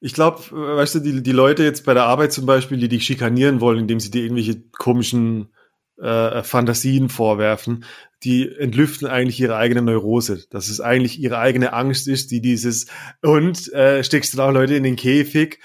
[0.01, 3.05] Ich glaube, weißt du, die, die Leute jetzt bei der Arbeit zum Beispiel, die dich
[3.05, 5.55] schikanieren wollen, indem sie dir irgendwelche komischen
[6.01, 7.85] äh, Fantasien vorwerfen,
[8.23, 12.87] die entlüften eigentlich ihre eigene Neurose, dass es eigentlich ihre eigene Angst ist, die dieses
[13.23, 15.59] und äh, steckst du auch Leute in den Käfig,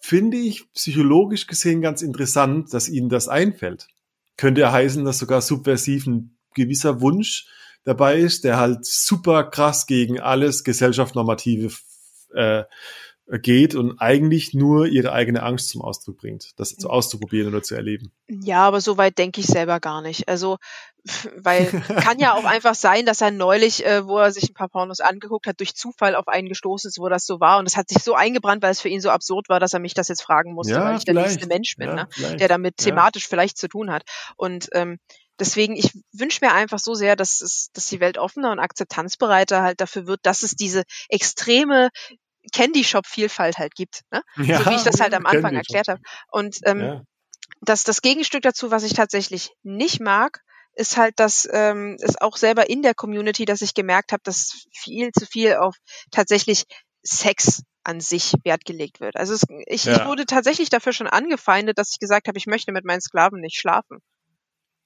[0.00, 3.88] finde ich psychologisch gesehen ganz interessant, dass ihnen das einfällt.
[4.36, 7.46] Könnte ja heißen, dass sogar subversiv ein gewisser Wunsch
[7.84, 11.74] dabei ist, der halt super krass gegen alles gesellschaftsnormative
[12.34, 12.64] äh,
[13.26, 17.74] geht und eigentlich nur ihre eigene Angst zum Ausdruck bringt, das zu auszuprobieren oder zu
[17.74, 18.12] erleben.
[18.28, 20.28] Ja, aber so weit denke ich selber gar nicht.
[20.28, 20.58] Also,
[21.36, 21.66] weil
[22.06, 25.00] kann ja auch einfach sein, dass er neulich, äh, wo er sich ein paar Pornos
[25.00, 27.58] angeguckt hat, durch Zufall auf einen gestoßen ist, wo das so war.
[27.58, 29.80] Und es hat sich so eingebrannt, weil es für ihn so absurd war, dass er
[29.80, 32.36] mich das jetzt fragen musste, ja, weil ich der nächste Mensch bin, ja, ne?
[32.36, 33.28] der damit thematisch ja.
[33.30, 34.02] vielleicht zu tun hat.
[34.36, 34.98] Und ähm,
[35.38, 39.62] deswegen, ich wünsche mir einfach so sehr, dass es, dass die Welt offener und akzeptanzbereiter
[39.62, 41.88] halt dafür wird, dass es diese extreme
[42.52, 44.22] Candy Shop Vielfalt halt gibt, ne?
[44.36, 46.00] Ja, so wie ich das halt am Anfang erklärt habe.
[46.30, 47.02] Und ähm, ja.
[47.60, 50.40] das, das Gegenstück dazu, was ich tatsächlich nicht mag,
[50.76, 54.66] ist halt, dass ähm, es auch selber in der Community, dass ich gemerkt habe, dass
[54.72, 55.76] viel zu viel auf
[56.10, 56.64] tatsächlich
[57.02, 59.16] Sex an sich Wert gelegt wird.
[59.16, 59.96] Also es, ich, ja.
[59.96, 63.40] ich wurde tatsächlich dafür schon angefeindet, dass ich gesagt habe, ich möchte mit meinen Sklaven
[63.40, 63.98] nicht schlafen.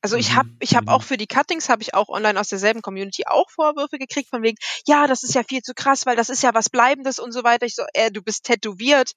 [0.00, 1.06] Also ich habe ich hab auch mhm.
[1.06, 4.56] für die Cuttings habe ich auch online aus derselben Community auch Vorwürfe gekriegt von wegen,
[4.86, 7.42] ja, das ist ja viel zu krass, weil das ist ja was Bleibendes und so
[7.42, 7.66] weiter.
[7.66, 9.12] Ich so, äh, du bist tätowiert,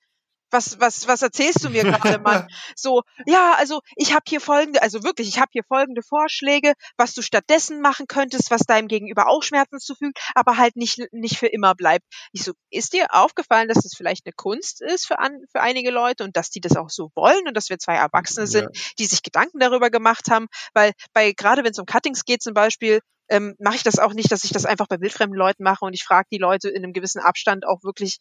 [0.51, 2.47] was, was, was erzählst du mir gerade, Mann?
[2.75, 7.13] So, ja, also ich habe hier folgende, also wirklich, ich habe hier folgende Vorschläge, was
[7.13, 11.47] du stattdessen machen könntest, was deinem Gegenüber auch Schmerzen zufügt, aber halt nicht, nicht für
[11.47, 12.05] immer bleibt.
[12.31, 15.91] Ich so, ist dir aufgefallen, dass das vielleicht eine Kunst ist für, an, für einige
[15.91, 18.81] Leute und dass die das auch so wollen und dass wir zwei Erwachsene sind, ja.
[18.99, 20.47] die sich Gedanken darüber gemacht haben?
[20.73, 24.13] Weil bei, gerade wenn es um Cuttings geht zum Beispiel, ähm, mache ich das auch
[24.13, 26.83] nicht, dass ich das einfach bei wildfremden Leuten mache und ich frage die Leute in
[26.83, 28.17] einem gewissen Abstand auch wirklich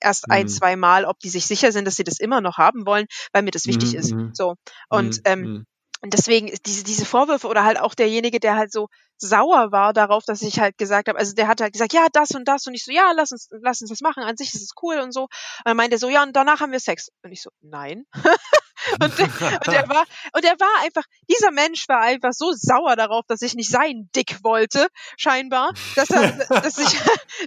[0.00, 0.34] erst mhm.
[0.34, 3.06] ein, zwei Mal, ob die sich sicher sind, dass sie das immer noch haben wollen,
[3.32, 3.98] weil mir das wichtig mhm.
[3.98, 4.12] ist.
[4.12, 4.30] Mhm.
[4.34, 4.54] So.
[4.88, 5.22] Und mhm.
[5.24, 5.66] ähm, mhm.
[6.02, 8.88] und deswegen diese, diese Vorwürfe oder halt auch derjenige, der halt so
[9.18, 12.30] sauer war darauf, dass ich halt gesagt habe, also der hat halt gesagt, ja, das
[12.30, 14.62] und das und ich so, ja, lass uns, lass uns das machen, an sich ist
[14.62, 15.22] es cool und so.
[15.22, 15.30] Und
[15.64, 17.10] dann meinte er so, ja, und danach haben wir Sex.
[17.22, 18.04] Und ich so, nein.
[19.00, 23.24] und, und er war, und er war einfach, dieser Mensch war einfach so sauer darauf,
[23.26, 26.98] dass ich nicht sein Dick wollte, scheinbar, dass er, dass ich,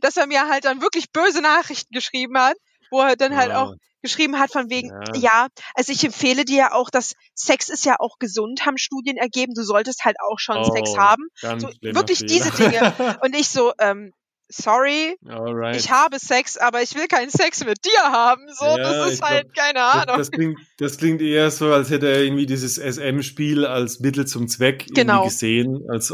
[0.02, 2.58] dass er mir halt dann wirklich böse Nachrichten geschrieben hat,
[2.92, 3.74] wo er dann halt auch
[4.04, 5.16] geschrieben hat von wegen, ja.
[5.16, 5.48] ja.
[5.74, 9.54] also ich empfehle dir ja auch, dass Sex ist ja auch gesund, haben Studien ergeben,
[9.56, 11.24] du solltest halt auch schon oh, Sex haben.
[11.42, 12.28] So, wirklich Fehler.
[12.28, 13.18] diese Dinge.
[13.24, 14.14] Und ich so, ähm,
[14.54, 15.76] sorry, Alright.
[15.76, 18.44] ich habe Sex, aber ich will keinen Sex mit dir haben.
[18.54, 20.18] So, ja, das ist halt glaub, keine Ahnung.
[20.18, 24.26] Das, das, klingt, das klingt eher so, als hätte er irgendwie dieses SM-Spiel als Mittel
[24.28, 25.24] zum Zweck genau.
[25.26, 25.84] gesehen.
[25.90, 26.12] Als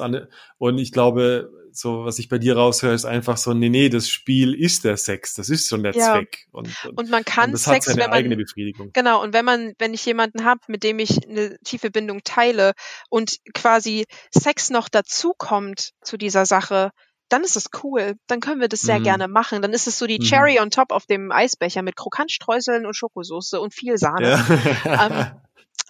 [0.58, 4.10] und ich glaube, so was ich bei dir raushöre, ist einfach so, nee, nee, das
[4.10, 6.14] Spiel ist der Sex, das ist schon der ja.
[6.14, 6.48] Zweck.
[6.52, 8.92] Und, und, und, man kann und das Sex, hat seine man, eigene Befriedigung.
[8.94, 12.74] Genau, und wenn man, wenn ich jemanden habe, mit dem ich eine tiefe Bindung teile
[13.10, 16.92] und quasi Sex noch dazukommt zu dieser Sache,
[17.30, 18.16] dann ist es cool.
[18.28, 19.04] Dann können wir das sehr mhm.
[19.04, 19.62] gerne machen.
[19.62, 20.24] Dann ist es so die mhm.
[20.24, 24.44] Cherry on top auf dem Eisbecher mit Krokantstreuseln und Schokosoße und viel Sahne.
[24.84, 25.06] Ja.
[25.06, 25.32] ähm,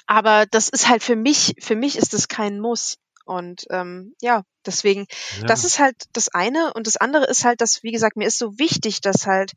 [0.06, 2.98] aber das ist halt für mich, für mich ist es kein Muss.
[3.26, 5.06] Und ähm, ja, deswegen,
[5.40, 5.46] ja.
[5.46, 6.74] das ist halt das eine.
[6.74, 9.54] Und das andere ist halt, dass, wie gesagt, mir ist so wichtig, dass halt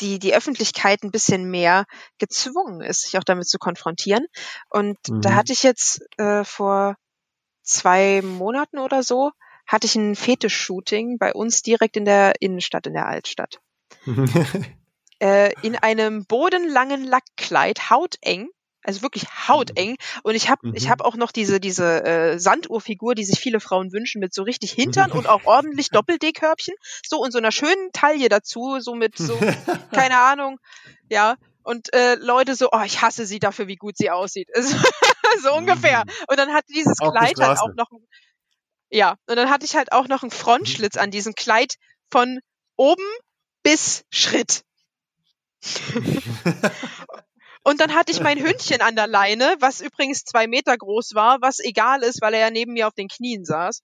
[0.00, 1.86] die, die Öffentlichkeit ein bisschen mehr
[2.18, 4.26] gezwungen ist, sich auch damit zu konfrontieren.
[4.68, 5.22] Und mhm.
[5.22, 6.96] da hatte ich jetzt äh, vor
[7.62, 9.30] zwei Monaten oder so,
[9.70, 13.60] hatte ich ein Fetisch-Shooting bei uns direkt in der Innenstadt, in der Altstadt.
[15.20, 18.48] äh, in einem bodenlangen Lackkleid, hauteng,
[18.82, 19.96] also wirklich hauteng.
[20.24, 20.74] Und ich habe mhm.
[20.74, 24.42] ich hab auch noch diese, diese äh, Sanduhrfigur, die sich viele Frauen wünschen, mit so
[24.42, 26.74] richtig Hintern und auch ordentlich Doppel-D-Körbchen.
[27.06, 29.38] So und so einer schönen Taille dazu, so mit so,
[29.92, 30.58] keine Ahnung,
[31.08, 31.36] ja.
[31.62, 34.48] Und äh, Leute so, oh, ich hasse sie dafür, wie gut sie aussieht.
[35.42, 36.04] so ungefähr.
[36.04, 36.12] Mhm.
[36.26, 37.90] Und dann hat dieses Kleid halt auch noch
[38.90, 41.76] ja, und dann hatte ich halt auch noch einen Frontschlitz an diesem Kleid
[42.10, 42.40] von
[42.76, 43.06] oben
[43.62, 44.64] bis Schritt.
[47.62, 51.40] und dann hatte ich mein Hündchen an der Leine, was übrigens zwei Meter groß war,
[51.40, 53.82] was egal ist, weil er ja neben mir auf den Knien saß.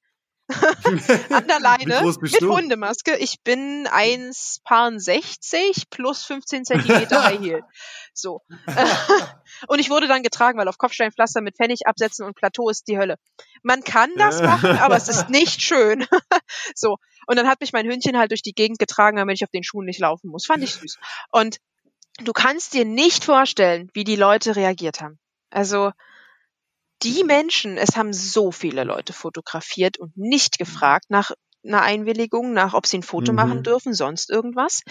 [1.30, 2.40] an der Leine mit?
[2.40, 3.16] Hundemaske.
[3.16, 7.64] Ich bin 1,60 plus 15 Zentimeter High Heel.
[8.18, 8.40] So.
[9.68, 12.96] und ich wurde dann getragen, weil auf Kopfsteinpflaster mit Pfennig absetzen und Plateau ist die
[12.96, 13.18] Hölle.
[13.62, 16.06] Man kann das machen, aber es ist nicht schön.
[16.74, 16.96] so.
[17.26, 19.64] Und dann hat mich mein Hündchen halt durch die Gegend getragen, damit ich auf den
[19.64, 20.46] Schuhen nicht laufen muss.
[20.46, 20.98] Fand ich süß.
[21.30, 21.58] Und
[22.24, 25.18] du kannst dir nicht vorstellen, wie die Leute reagiert haben.
[25.50, 25.92] Also,
[27.02, 31.32] die Menschen, es haben so viele Leute fotografiert und nicht gefragt nach
[31.64, 33.36] einer Einwilligung, nach ob sie ein Foto mhm.
[33.36, 34.82] machen dürfen, sonst irgendwas.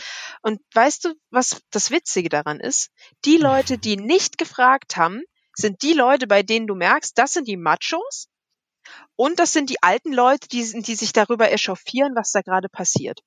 [0.41, 2.91] Und weißt du, was das Witzige daran ist?
[3.23, 5.21] Die Leute, die nicht gefragt haben,
[5.53, 8.27] sind die Leute, bei denen du merkst, das sind die Machos
[9.15, 13.21] und das sind die alten Leute, die, die sich darüber echauffieren, was da gerade passiert.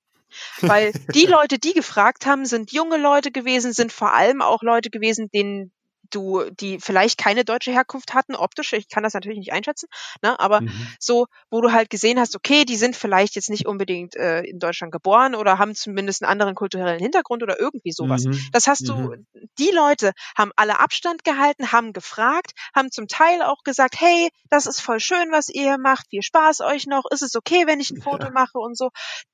[0.60, 4.90] Weil die Leute, die gefragt haben, sind junge Leute gewesen, sind vor allem auch Leute
[4.90, 5.72] gewesen, denen
[6.10, 9.88] du, die vielleicht keine deutsche Herkunft hatten, optisch, ich kann das natürlich nicht einschätzen,
[10.22, 10.88] ne, aber mhm.
[10.98, 14.58] so, wo du halt gesehen hast, okay, die sind vielleicht jetzt nicht unbedingt äh, in
[14.58, 18.24] Deutschland geboren oder haben zumindest einen anderen kulturellen Hintergrund oder irgendwie sowas.
[18.24, 18.40] Mhm.
[18.52, 19.26] Das hast du, mhm.
[19.58, 24.66] die Leute haben alle Abstand gehalten, haben gefragt, haben zum Teil auch gesagt, hey, das
[24.66, 27.90] ist voll schön, was ihr macht, viel Spaß euch noch, ist es okay, wenn ich
[27.90, 28.30] ein Foto ja.
[28.30, 28.90] mache und so.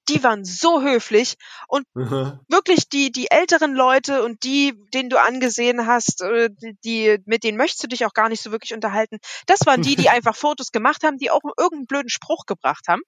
[0.09, 5.87] Die waren so höflich und wirklich die, die älteren Leute und die, denen du angesehen
[5.87, 6.51] hast, äh,
[6.85, 9.19] die, mit denen möchtest du dich auch gar nicht so wirklich unterhalten.
[9.47, 13.03] Das waren die, die einfach Fotos gemacht haben, die auch irgendeinen blöden Spruch gebracht haben.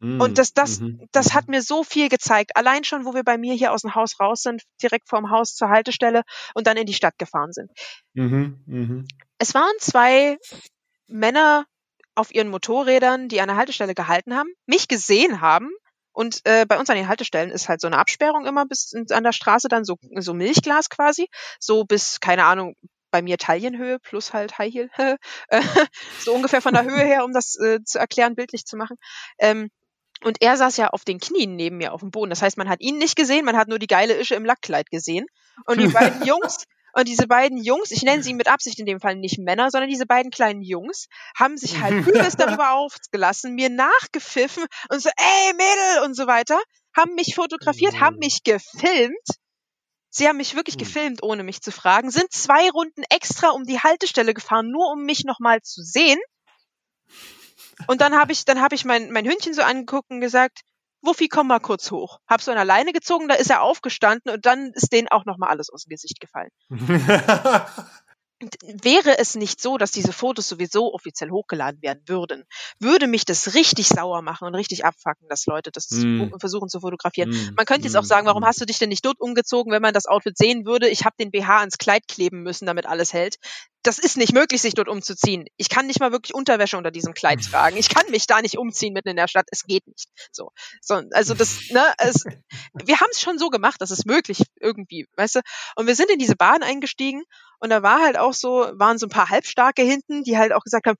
[0.00, 1.52] Mm, und das, das, mhm, das hat mhm.
[1.52, 2.56] mir so viel gezeigt.
[2.56, 5.54] Allein schon, wo wir bei mir hier aus dem Haus raus sind, direkt vorm Haus
[5.54, 6.22] zur Haltestelle
[6.54, 7.70] und dann in die Stadt gefahren sind.
[8.14, 9.04] Mhm, mh.
[9.38, 10.38] Es waren zwei
[11.06, 11.66] Männer
[12.14, 15.70] auf ihren Motorrädern, die an der Haltestelle gehalten haben, mich gesehen haben,
[16.14, 19.24] und äh, bei uns an den Haltestellen ist halt so eine Absperrung immer bis an
[19.24, 22.76] der Straße dann so, so Milchglas quasi, so bis, keine Ahnung,
[23.10, 24.90] bei mir Taillenhöhe plus halt High Heel,
[25.48, 25.62] äh,
[26.20, 28.96] so ungefähr von der Höhe her, um das äh, zu erklären, bildlich zu machen.
[29.38, 29.70] Ähm,
[30.22, 32.30] und er saß ja auf den Knien neben mir auf dem Boden.
[32.30, 34.90] Das heißt, man hat ihn nicht gesehen, man hat nur die geile Ische im Lackkleid
[34.90, 35.26] gesehen.
[35.66, 39.00] Und die beiden Jungs, und diese beiden Jungs, ich nenne sie mit Absicht in dem
[39.00, 43.70] Fall nicht Männer, sondern diese beiden kleinen Jungs, haben sich halt übelst darüber aufgelassen, mir
[43.70, 46.58] nachgepfiffen und so, ey Mädel und so weiter,
[46.96, 49.28] haben mich fotografiert, haben mich gefilmt
[50.16, 50.78] Sie haben mich wirklich hm.
[50.78, 55.02] gefilmt, ohne mich zu fragen, sind zwei Runden extra um die Haltestelle gefahren, nur um
[55.02, 56.20] mich nochmal zu sehen.
[57.88, 60.60] Und dann habe ich, dann habe ich mein, mein Hündchen so angeguckt und gesagt,
[61.04, 62.18] Wuffi, komm mal kurz hoch.
[62.26, 65.50] Hab so eine Leine gezogen, da ist er aufgestanden und dann ist denen auch nochmal
[65.50, 66.50] alles aus dem Gesicht gefallen.
[68.82, 72.44] wäre es nicht so, dass diese Fotos sowieso offiziell hochgeladen werden würden,
[72.78, 76.34] würde mich das richtig sauer machen und richtig abfacken, dass Leute das mm.
[76.38, 77.30] versuchen zu fotografieren.
[77.30, 77.54] Mm.
[77.56, 78.08] Man könnte jetzt auch hm.
[78.08, 78.48] sagen, warum hm.
[78.48, 80.88] hast du dich denn nicht dort umgezogen, wenn man das Outfit sehen würde?
[80.88, 83.36] Ich habe den BH ans Kleid kleben müssen, damit alles hält.
[83.84, 85.44] Das ist nicht möglich, sich dort umzuziehen.
[85.56, 87.76] Ich kann nicht mal wirklich Unterwäsche unter diesem Kleid tragen.
[87.76, 89.46] Ich kann mich da nicht umziehen mitten in der Stadt.
[89.50, 90.08] Es geht nicht.
[90.32, 92.24] So, so also das, ne, es,
[92.72, 95.40] wir haben es schon so gemacht, dass es möglich irgendwie, weißt du.
[95.76, 97.22] Und wir sind in diese Bahn eingestiegen
[97.60, 100.64] und da war halt auch so, waren so ein paar Halbstarke hinten, die halt auch
[100.64, 100.98] gesagt haben,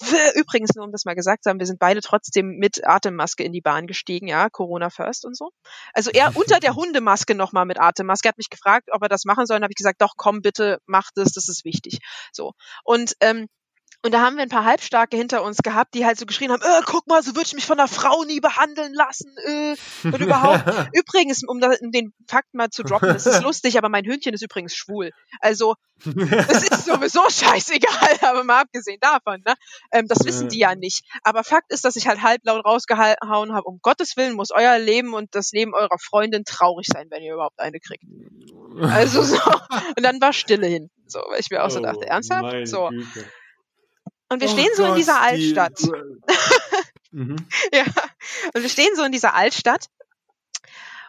[0.34, 3.52] Übrigens, nur um das mal gesagt zu haben, wir sind beide trotzdem mit Atemmaske in
[3.52, 5.50] die Bahn gestiegen, ja, Corona first und so.
[5.92, 9.24] Also er unter der Hundemaske nochmal mit Atemmaske, er hat mich gefragt, ob er das
[9.24, 11.98] machen soll, und habe ich gesagt, doch, komm bitte, mach das, das ist wichtig.
[12.32, 12.52] So.
[12.84, 13.48] Und ähm,
[14.04, 16.60] und da haben wir ein paar Halbstarke hinter uns gehabt, die halt so geschrien haben,
[16.60, 19.34] äh, guck mal, so würde ich mich von einer Frau nie behandeln lassen.
[19.46, 20.62] Äh, und überhaupt.
[20.92, 24.34] übrigens, um, da, um den Fakt mal zu droppen, es ist lustig, aber mein Hündchen
[24.34, 25.10] ist übrigens schwul.
[25.40, 29.54] Also, es ist sowieso scheißegal, aber mal abgesehen davon, ne?
[29.90, 31.06] Ähm, das wissen die ja nicht.
[31.22, 35.14] Aber Fakt ist, dass ich halt halblaut rausgehauen habe, um Gottes Willen muss euer Leben
[35.14, 38.04] und das Leben eurer Freundin traurig sein, wenn ihr überhaupt eine kriegt.
[38.82, 39.38] Also so.
[39.96, 42.68] Und dann war Stille hinten, so, weil ich mir auch so dachte, oh, ernsthaft?
[42.68, 42.88] So.
[42.88, 43.24] Güte.
[44.28, 45.78] Und wir oh stehen so Gott, in dieser Altstadt.
[45.80, 45.92] Die,
[47.12, 47.36] mhm.
[47.72, 47.84] Ja.
[48.54, 49.86] Und wir stehen so in dieser Altstadt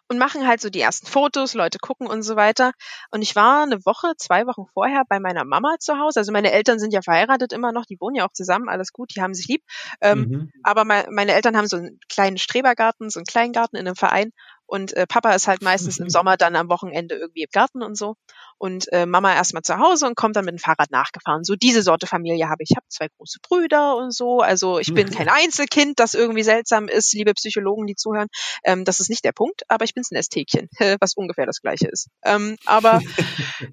[0.07, 2.72] und machen halt so die ersten Fotos, Leute gucken und so weiter.
[3.11, 6.20] Und ich war eine Woche, zwei Wochen vorher bei meiner Mama zu Hause.
[6.20, 9.11] Also meine Eltern sind ja verheiratet immer noch, die wohnen ja auch zusammen, alles gut,
[9.16, 9.63] die haben sich lieb.
[10.01, 10.51] Ähm, mhm.
[10.63, 14.32] Aber meine Eltern haben so einen kleinen Strebergarten, so einen kleinen Garten in einem Verein.
[14.68, 17.95] Und äh, Papa ist halt meistens im Sommer dann am Wochenende irgendwie im Garten und
[17.95, 18.16] so.
[18.57, 21.43] Und äh, Mama erstmal zu Hause und kommt dann mit dem Fahrrad nachgefahren.
[21.43, 22.72] So diese Sorte Familie habe ich.
[22.72, 24.39] Ich habe zwei große Brüder und so.
[24.39, 28.28] Also ich bin kein Einzelkind, das irgendwie seltsam ist, liebe Psychologen, die zuhören.
[28.63, 31.88] Ähm, das ist nicht der Punkt, aber ich bin ein Nesthäkchen, was ungefähr das gleiche
[31.88, 32.07] ist.
[32.24, 33.01] Ähm, aber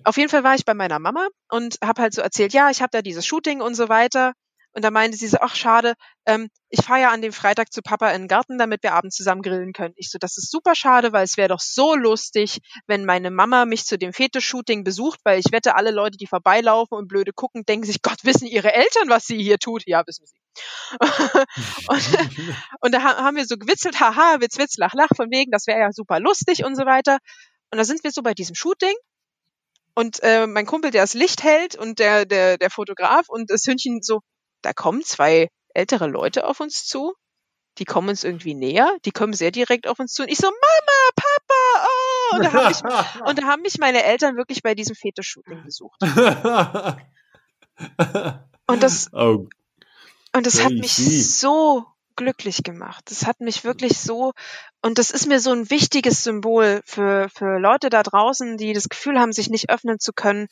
[0.04, 2.82] auf jeden Fall war ich bei meiner Mama und habe halt so erzählt, ja, ich
[2.82, 4.32] habe da dieses Shooting und so weiter.
[4.74, 5.94] Und da meinte sie so, ach schade,
[6.26, 9.16] ähm, ich fahre ja an dem Freitag zu Papa in den Garten, damit wir abends
[9.16, 9.92] zusammen grillen können.
[9.96, 13.66] Ich so, das ist super schade, weil es wäre doch so lustig, wenn meine Mama
[13.66, 17.64] mich zu dem Fetisch-Shooting besucht, weil ich wette, alle Leute, die vorbeilaufen und blöde gucken,
[17.66, 19.82] denken sich, Gott, wissen ihre Eltern, was sie hier tut?
[19.86, 20.36] Ja, wissen sie.
[21.88, 22.18] und,
[22.80, 25.80] und da haben wir so gewitzelt, haha, witz, witz, lach, lach, von wegen, das wäre
[25.80, 27.18] ja super lustig und so weiter.
[27.70, 28.94] Und da sind wir so bei diesem Shooting
[29.94, 33.66] und äh, mein Kumpel, der das Licht hält und der, der, der Fotograf und das
[33.66, 34.20] Hündchen so,
[34.62, 37.14] da kommen zwei ältere Leute auf uns zu,
[37.78, 40.46] die kommen uns irgendwie näher, die kommen sehr direkt auf uns zu und ich so,
[40.46, 42.36] Mama, Papa, oh!
[42.36, 42.82] Und da haben mich,
[43.28, 46.00] und da haben mich meine Eltern wirklich bei diesem Fetisch-Shooting besucht.
[48.68, 49.48] Und das, oh,
[50.34, 51.84] und das hat mich so
[52.16, 53.04] glücklich gemacht.
[53.06, 54.32] Das hat mich wirklich so,
[54.80, 58.88] und das ist mir so ein wichtiges Symbol für, für Leute da draußen, die das
[58.88, 60.48] Gefühl haben, sich nicht öffnen zu können,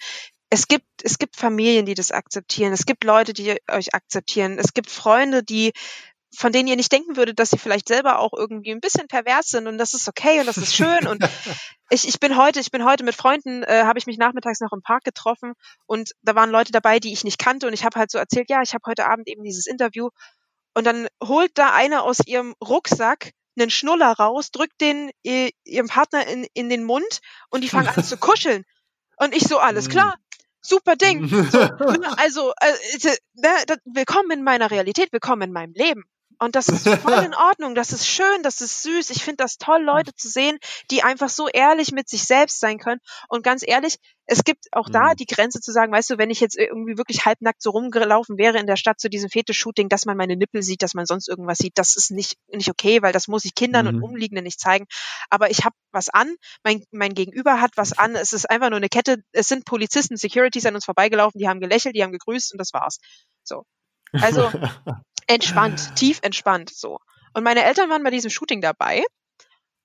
[0.51, 2.72] es gibt, es gibt Familien, die das akzeptieren.
[2.72, 4.59] Es gibt Leute, die euch akzeptieren.
[4.59, 5.72] Es gibt Freunde, die,
[6.36, 9.48] von denen ihr nicht denken würdet, dass sie vielleicht selber auch irgendwie ein bisschen pervers
[9.48, 11.22] sind und das ist okay und das ist schön und
[11.90, 14.72] ich, ich bin heute, ich bin heute mit Freunden, äh, habe ich mich nachmittags noch
[14.72, 15.55] im Park getroffen
[15.86, 18.48] und da waren Leute dabei, die ich nicht kannte und ich habe halt so erzählt,
[18.48, 20.11] ja, ich habe heute Abend eben dieses Interview
[20.74, 26.26] und dann holt da einer aus ihrem Rucksack einen Schnuller raus, drückt den ihrem Partner
[26.26, 27.20] in, in den Mund
[27.51, 28.64] und die fangen an zu kuscheln.
[29.16, 30.16] Und ich so, alles klar,
[30.61, 31.28] super Ding.
[31.28, 32.72] So, ne, also, äh,
[33.34, 36.04] ne, willkommen in meiner Realität, willkommen in meinem Leben.
[36.43, 39.11] Und das ist voll in Ordnung, das ist schön, das ist süß.
[39.11, 40.59] Ich finde das toll, Leute zu sehen,
[40.91, 43.01] die einfach so ehrlich mit sich selbst sein können.
[43.28, 45.16] Und ganz ehrlich, es gibt auch da mhm.
[45.16, 48.59] die Grenze zu sagen, weißt du, wenn ich jetzt irgendwie wirklich halbnackt so rumgelaufen wäre
[48.59, 51.59] in der Stadt zu diesem Fetisch-Shooting, dass man meine Nippel sieht, dass man sonst irgendwas
[51.59, 53.97] sieht, das ist nicht, nicht okay, weil das muss ich Kindern mhm.
[53.97, 54.86] und Umliegenden nicht zeigen.
[55.28, 56.34] Aber ich habe was an,
[56.64, 60.16] mein, mein Gegenüber hat was an, es ist einfach nur eine Kette, es sind Polizisten,
[60.16, 62.99] Securities an uns vorbeigelaufen, die haben gelächelt, die haben gegrüßt und das war's.
[63.45, 63.64] So.
[64.12, 64.51] Also
[65.26, 66.98] entspannt, tief entspannt so.
[67.34, 69.04] Und meine Eltern waren bei diesem Shooting dabei.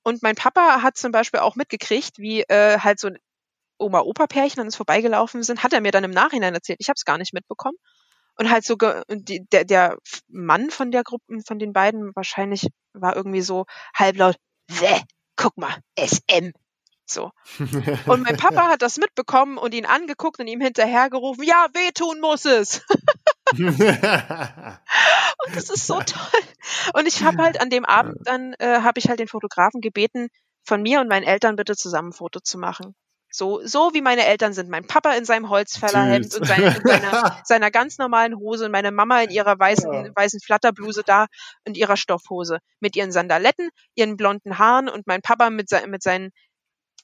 [0.04, 3.18] Und mein Papa hat zum Beispiel auch mitgekriegt, wie äh, halt so ein
[3.78, 5.64] Oma-Opa-Pärchen an uns vorbeigelaufen sind.
[5.64, 6.80] Hat er mir dann im Nachhinein erzählt.
[6.80, 7.78] Ich habe es gar nicht mitbekommen.
[8.38, 8.76] Und halt so
[9.10, 13.66] die, der, der Mann von der Gruppe, von den beiden wahrscheinlich war irgendwie so
[13.96, 14.36] halblaut,
[14.68, 15.02] Wäh,
[15.36, 16.52] guck mal, SM.
[17.06, 17.32] So.
[17.60, 22.46] Und mein Papa hat das mitbekommen und ihn angeguckt und ihm hinterhergerufen, ja, wehtun muss
[22.46, 22.82] es.
[25.46, 26.42] und das ist so toll.
[26.94, 30.30] Und ich habe halt an dem Abend dann, äh, habe ich halt den Fotografen gebeten,
[30.64, 32.96] von mir und meinen Eltern bitte zusammen ein Foto zu machen.
[33.32, 34.70] So, so wie meine Eltern sind.
[34.70, 38.92] Mein Papa in seinem Holzfällerhemd und seine, in seiner, seiner ganz normalen Hose und meine
[38.92, 40.16] Mama in ihrer weißen, ja.
[40.16, 41.28] weißen Flatterbluse da
[41.68, 42.60] und ihrer Stoffhose.
[42.80, 46.32] Mit ihren Sandaletten, ihren blonden Haaren und mein Papa mit, se mit, seinen,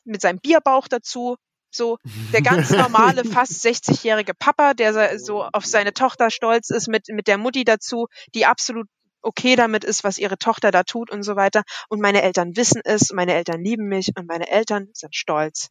[0.05, 1.35] mit seinem Bierbauch dazu
[1.71, 1.97] so
[2.33, 7.27] der ganz normale, fast 60-jährige Papa, der so auf seine Tochter stolz ist, mit, mit
[7.27, 8.87] der Mutti dazu, die absolut
[9.21, 11.63] okay damit ist, was ihre Tochter da tut und so weiter.
[11.89, 15.69] Und meine Eltern wissen es, meine Eltern lieben mich und meine Eltern sind stolz.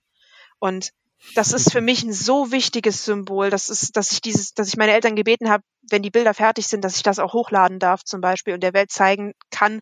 [0.59, 0.91] Und
[1.35, 3.51] das ist für mich ein so wichtiges Symbol.
[3.51, 6.67] Das ist, dass ich dieses, dass ich meine Eltern gebeten habe, wenn die Bilder fertig
[6.67, 9.81] sind, dass ich das auch hochladen darf zum Beispiel und der Welt zeigen kann,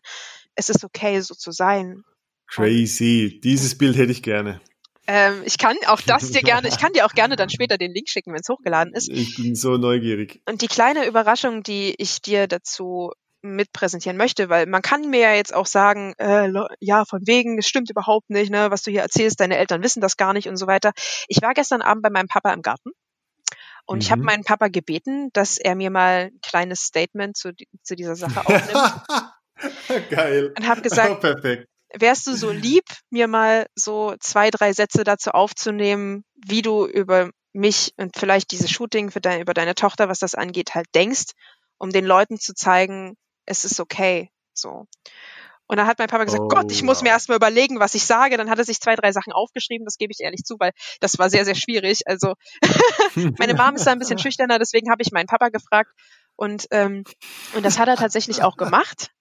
[0.55, 2.03] es ist okay, so zu sein.
[2.47, 3.39] Crazy.
[3.43, 4.59] Dieses Bild hätte ich gerne.
[5.11, 7.91] Ähm, ich kann auch das dir gerne, ich kann dir auch gerne dann später den
[7.91, 9.09] Link schicken, wenn es hochgeladen ist.
[9.09, 10.39] Ich bin so neugierig.
[10.47, 15.33] Und die kleine Überraschung, die ich dir dazu mitpräsentieren möchte, weil man kann mir ja
[15.33, 19.01] jetzt auch sagen, äh, ja, von wegen, es stimmt überhaupt nicht, ne, was du hier
[19.01, 20.91] erzählst, deine Eltern wissen das gar nicht und so weiter.
[21.27, 22.91] Ich war gestern Abend bei meinem Papa im Garten
[23.85, 24.01] und mhm.
[24.01, 28.15] ich habe meinen Papa gebeten, dass er mir mal ein kleines Statement zu, zu dieser
[28.15, 30.09] Sache aufnimmt.
[30.11, 30.53] Geil.
[30.55, 31.68] Und habe gesagt, oh, perfekt.
[31.93, 37.31] Wärst du so lieb, mir mal so zwei, drei Sätze dazu aufzunehmen, wie du über
[37.53, 41.31] mich und vielleicht dieses Shooting für deine, über deine Tochter, was das angeht, halt denkst,
[41.77, 43.15] um den Leuten zu zeigen,
[43.45, 44.29] es ist okay.
[44.53, 44.85] So.
[45.67, 48.03] Und dann hat mein Papa gesagt, oh, Gott, ich muss mir erstmal überlegen, was ich
[48.03, 48.37] sage.
[48.37, 51.19] Dann hat er sich zwei, drei Sachen aufgeschrieben, das gebe ich ehrlich zu, weil das
[51.19, 52.07] war sehr, sehr schwierig.
[52.07, 52.33] Also
[53.37, 55.91] meine Mom ist da ein bisschen schüchterner, deswegen habe ich meinen Papa gefragt.
[56.35, 57.03] Und, ähm,
[57.53, 59.11] und das hat er tatsächlich auch gemacht.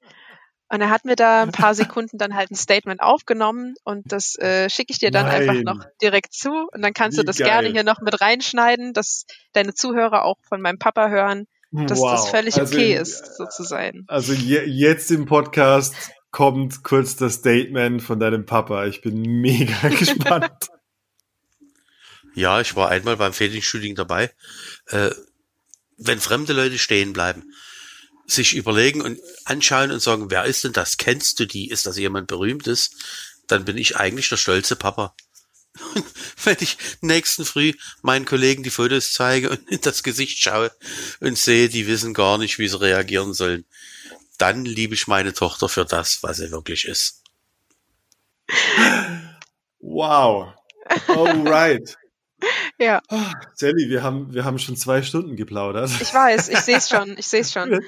[0.71, 4.37] Und er hat mir da ein paar Sekunden dann halt ein Statement aufgenommen und das
[4.39, 5.49] äh, schicke ich dir dann Nein.
[5.49, 6.69] einfach noch direkt zu.
[6.73, 7.49] Und dann kannst Wie du das geil.
[7.49, 12.13] gerne hier noch mit reinschneiden, dass deine Zuhörer auch von meinem Papa hören, dass wow.
[12.13, 14.05] das völlig also, okay ist, so zu sein.
[14.09, 15.95] Also je, jetzt im Podcast
[16.31, 18.87] kommt kurz das Statement von deinem Papa.
[18.87, 20.69] Ich bin mega gespannt.
[22.35, 24.31] Ja, ich war einmal beim Fetisch-Shooting dabei.
[24.87, 25.11] Äh,
[25.97, 27.43] wenn fremde Leute stehen bleiben,
[28.29, 30.99] sich überlegen und anschauen und sagen, wer ist denn das?
[30.99, 31.71] Kennst du die?
[31.71, 32.91] Ist das jemand Berühmtes?
[33.47, 35.15] Dann bin ich eigentlich der stolze Papa.
[36.45, 37.73] wenn ich nächsten Früh
[38.03, 40.71] meinen Kollegen die Fotos zeige und in das Gesicht schaue
[41.21, 43.65] und sehe, die wissen gar nicht, wie sie reagieren sollen,
[44.37, 47.23] dann liebe ich meine Tochter für das, was sie wirklich ist.
[49.81, 50.53] Wow.
[51.07, 51.97] Alright.
[52.79, 53.03] Ja.
[53.55, 55.91] Sally, wir haben, wir haben schon zwei Stunden geplaudert.
[56.01, 57.81] Ich weiß, ich sehe es schon, ich sehe es schon.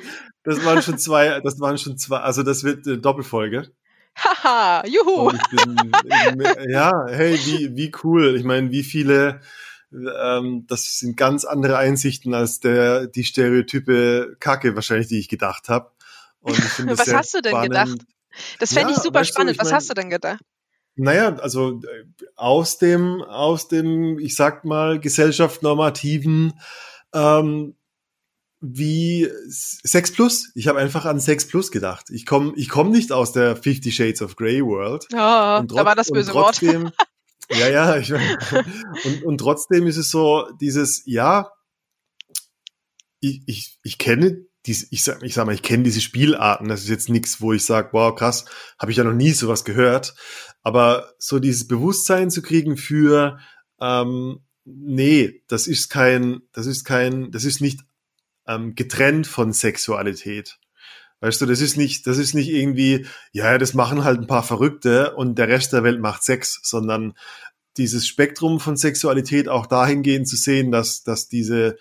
[0.45, 3.71] Das waren schon zwei, das waren schon zwei, also das wird eine Doppelfolge.
[4.17, 5.33] Haha, juhu.
[5.51, 8.37] Bin, ja, hey, wie, wie cool.
[8.37, 9.41] Ich meine, wie viele,
[9.93, 15.69] ähm, das sind ganz andere Einsichten als der, die Stereotype Kacke wahrscheinlich, die ich gedacht
[15.69, 15.93] habe.
[16.43, 17.71] Was hast du denn spannend.
[17.71, 17.99] gedacht?
[18.59, 19.51] Das fände ja, ich super spannend.
[19.51, 20.41] Du, ich Was mein, hast du denn gedacht?
[20.97, 22.05] Naja, also äh,
[22.37, 26.53] aus dem, aus dem, ich sag mal, gesellschaftsnormativen
[27.15, 27.75] ähm,
[28.61, 30.51] wie Sex Plus.
[30.55, 32.11] Ich habe einfach an Sex Plus gedacht.
[32.11, 35.07] Ich komme ich komm nicht aus der Fifty Shades of Grey World.
[35.13, 36.95] Oh, da war das böse trotzdem, Wort.
[37.51, 37.97] ja, ja.
[37.97, 41.51] Ich, und, und trotzdem ist es so dieses, ja,
[43.21, 46.69] ich, ich, ich kenne diese, ich sag, ich sag mal, ich kenne diese Spielarten.
[46.69, 48.45] Das ist jetzt nichts, wo ich sage, wow, krass,
[48.79, 50.15] habe ich ja noch nie sowas gehört.
[50.63, 53.39] Aber so dieses Bewusstsein zu kriegen für,
[53.81, 57.81] ähm, nee, das ist kein, das ist kein, das ist nicht
[58.47, 60.59] ähm, getrennt von Sexualität.
[61.21, 64.43] Weißt du, das ist nicht, das ist nicht irgendwie, ja, das machen halt ein paar
[64.43, 67.15] Verrückte und der Rest der Welt macht Sex, sondern
[67.77, 71.79] dieses Spektrum von Sexualität auch dahingehend zu sehen, dass, dass diese,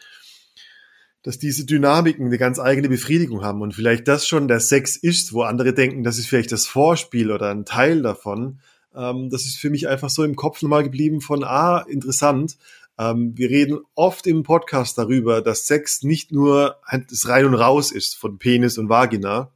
[1.23, 5.33] dass diese Dynamiken eine ganz eigene Befriedigung haben und vielleicht das schon der Sex ist,
[5.33, 8.59] wo andere denken, das ist vielleicht das Vorspiel oder ein Teil davon.
[8.95, 12.57] Ähm, das ist für mich einfach so im Kopf nochmal geblieben von, ah, interessant.
[12.97, 16.77] Ähm, wir reden oft im Podcast darüber, dass Sex nicht nur
[17.09, 19.51] das Rein und Raus ist von Penis und Vagina.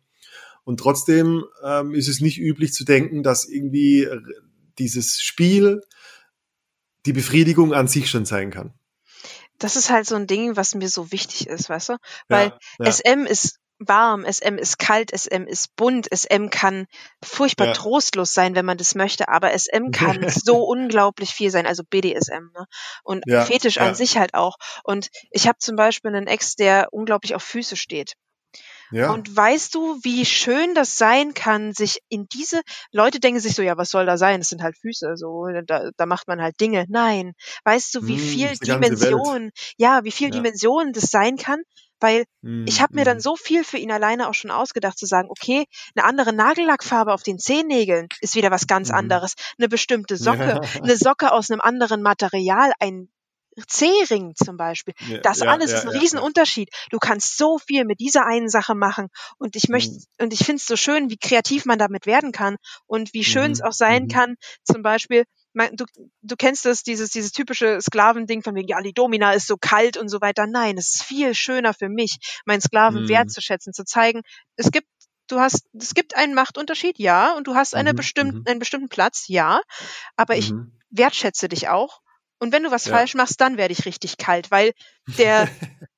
[0.66, 4.08] Und trotzdem ähm, ist es nicht üblich zu denken, dass irgendwie
[4.80, 5.82] dieses Spiel
[7.06, 8.74] die Befriedigung an sich schon sein kann
[9.60, 11.98] das ist halt so ein Ding, was mir so wichtig ist, weißt du?
[12.28, 12.92] Weil ja, ja.
[12.92, 16.88] SM ist warm, SM ist kalt, SM ist bunt, SM kann
[17.24, 17.74] furchtbar ja.
[17.74, 22.52] trostlos sein, wenn man das möchte, aber SM kann so unglaublich viel sein, also BDSM,
[22.54, 22.66] ne?
[23.04, 23.84] Und ja, Fetisch ja.
[23.88, 24.58] an sich halt auch.
[24.84, 28.14] Und ich habe zum Beispiel einen Ex, der unglaublich auf Füße steht.
[28.92, 29.12] Ja.
[29.12, 32.62] Und weißt du, wie schön das sein kann, sich in diese
[32.92, 34.40] Leute denken sich so, ja, was soll da sein?
[34.42, 36.86] Das sind halt Füße, so da, da macht man halt Dinge.
[36.90, 40.34] Nein, weißt du, wie hm, viel Dimensionen, ja, wie viel ja.
[40.36, 41.62] Dimensionen das sein kann?
[42.00, 45.06] Weil mm, ich habe mir dann so viel für ihn alleine auch schon ausgedacht, zu
[45.06, 45.66] sagen, okay,
[45.96, 48.96] eine andere Nagellackfarbe auf den Zehennägeln ist wieder was ganz mm.
[48.96, 49.36] anderes.
[49.58, 50.82] Eine bestimmte Socke, ja.
[50.82, 53.08] eine Socke aus einem anderen Material, ein
[53.68, 54.94] C-Ring zum Beispiel.
[55.08, 56.70] Ja, das ja, alles ja, ist ein Riesenunterschied.
[56.90, 59.10] Du kannst so viel mit dieser einen Sache machen.
[59.38, 60.26] Und ich möchte, mhm.
[60.26, 63.52] und ich finde es so schön, wie kreativ man damit werden kann und wie schön
[63.52, 63.66] es mhm.
[63.66, 64.08] auch sein mhm.
[64.10, 65.86] kann, zum Beispiel, man, du,
[66.22, 69.98] du kennst das, dieses, dieses typische Sklavending von wegen, ja, die Domina ist so kalt
[69.98, 70.48] und so weiter.
[70.48, 73.10] Nein, es ist viel schöner für mich, meinen Sklaven mhm.
[73.10, 74.22] wertzuschätzen, zu zeigen,
[74.56, 74.88] es gibt
[75.28, 78.90] du hast, es gibt einen Machtunterschied, ja, und du hast eine mhm, bestimmten, einen bestimmten
[78.90, 79.62] Platz, ja,
[80.18, 80.54] aber ich
[80.90, 82.02] wertschätze dich auch
[82.40, 82.94] Und wenn du was Ja.
[82.94, 84.74] falsch machst, dann werde ich richtig kalt, weil
[85.18, 85.48] der,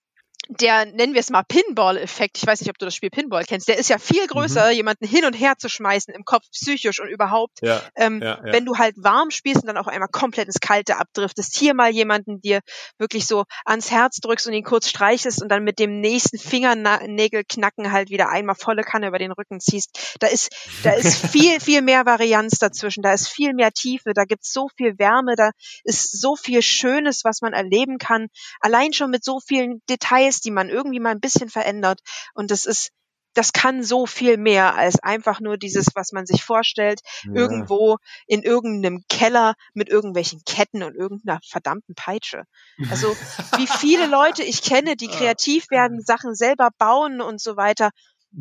[0.49, 3.67] der, nennen wir es mal Pinball-Effekt, ich weiß nicht, ob du das Spiel Pinball kennst,
[3.67, 7.09] der ist ja viel größer, jemanden hin und her zu schmeißen im Kopf, psychisch und
[7.09, 7.61] überhaupt.
[7.61, 8.53] Ja, Ähm, ja, ja.
[8.53, 11.91] Wenn du halt warm spielst und dann auf einmal komplett ins Kalte abdriftest, hier mal
[11.91, 12.59] jemanden dir
[12.97, 17.91] wirklich so ans Herz drückst und ihn kurz streichelst und dann mit dem nächsten Fingernägelknacken
[17.91, 20.15] halt wieder einmal volle Kanne über den Rücken ziehst.
[20.19, 20.49] Da ist,
[20.83, 24.69] da ist viel, viel mehr Varianz dazwischen, da ist viel mehr Tiefe, da gibt's so
[24.77, 25.51] viel Wärme, da
[25.83, 28.27] ist so viel Schönes, was man erleben kann.
[28.59, 31.99] Allein schon mit so vielen Details, die man irgendwie mal ein bisschen verändert.
[32.33, 32.91] Und das ist,
[33.33, 37.33] das kann so viel mehr als einfach nur dieses, was man sich vorstellt, Ja.
[37.33, 42.43] irgendwo in irgendeinem Keller mit irgendwelchen Ketten und irgendeiner verdammten Peitsche.
[42.89, 43.09] Also
[43.57, 47.89] wie viele Leute ich kenne, die kreativ werden, Sachen selber bauen und so weiter.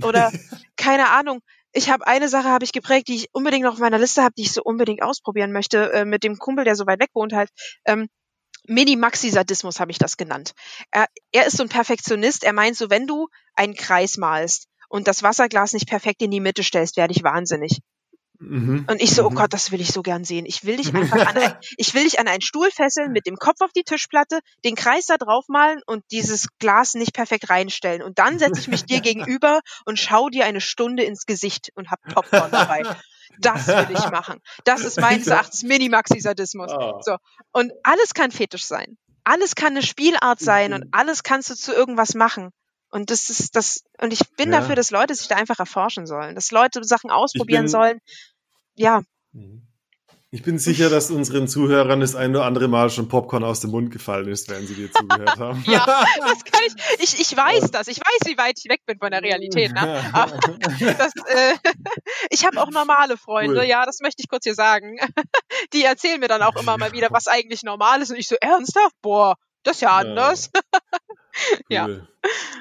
[0.02, 0.30] Oder
[0.76, 1.40] keine Ahnung.
[1.76, 4.34] Ich habe eine Sache habe ich geprägt, die ich unbedingt noch auf meiner Liste habe,
[4.38, 7.32] die ich so unbedingt ausprobieren möchte, äh, mit dem Kumpel, der so weit weg wohnt
[7.32, 7.50] halt.
[7.84, 8.06] Ähm,
[8.66, 10.52] Mini-Maxi-Sadismus habe ich das genannt.
[10.90, 12.44] Er, er ist so ein Perfektionist.
[12.44, 16.40] Er meint so, wenn du einen Kreis malst und das Wasserglas nicht perfekt in die
[16.40, 17.80] Mitte stellst, werde ich wahnsinnig.
[18.40, 18.84] Mhm.
[18.90, 19.36] Und ich so, oh Mhm.
[19.36, 20.44] Gott, das will ich so gern sehen.
[20.44, 23.36] Ich will dich einfach an, ein, ich will dich an einen Stuhl fesseln, mit dem
[23.36, 28.02] Kopf auf die Tischplatte, den Kreis da drauf malen und dieses Glas nicht perfekt reinstellen.
[28.02, 31.90] Und dann setze ich mich dir gegenüber und schau dir eine Stunde ins Gesicht und
[31.90, 32.82] hab Popcorn dabei.
[33.38, 34.40] Das will ich machen.
[34.64, 36.70] Das ist meines Erachtens Mini-Maxi-Sadismus.
[36.72, 36.98] Ah.
[37.02, 37.16] So.
[37.52, 38.96] Und alles kann Fetisch sein.
[39.24, 42.50] Alles kann eine Spielart sein und alles kannst du zu irgendwas machen.
[42.90, 44.60] Und das ist das, und ich bin Ja.
[44.60, 47.98] dafür, dass Leute sich da einfach erforschen sollen, dass Leute Sachen ausprobieren bin- sollen.
[48.76, 49.02] Ja,
[50.30, 53.70] Ich bin sicher, dass unseren Zuhörern das ein oder andere Mal schon Popcorn aus dem
[53.70, 55.62] Mund gefallen ist, wenn sie dir zugehört haben.
[55.68, 55.84] ja,
[56.18, 56.74] das kann ich,
[57.14, 60.04] ich, ich weiß das, ich weiß, wie weit ich weg bin von der Realität, ne?
[60.12, 60.36] Aber
[60.80, 61.54] das, äh,
[62.30, 63.66] ich habe auch normale Freunde, Cool.
[63.66, 64.98] ja, das möchte ich kurz hier sagen.
[65.72, 68.36] Die erzählen mir dann auch immer mal wieder, was eigentlich normal ist und ich so,
[68.40, 68.94] ernsthaft?
[69.02, 70.50] Boah, das ist ja anders.
[70.54, 70.60] Ja.
[71.86, 72.08] Cool.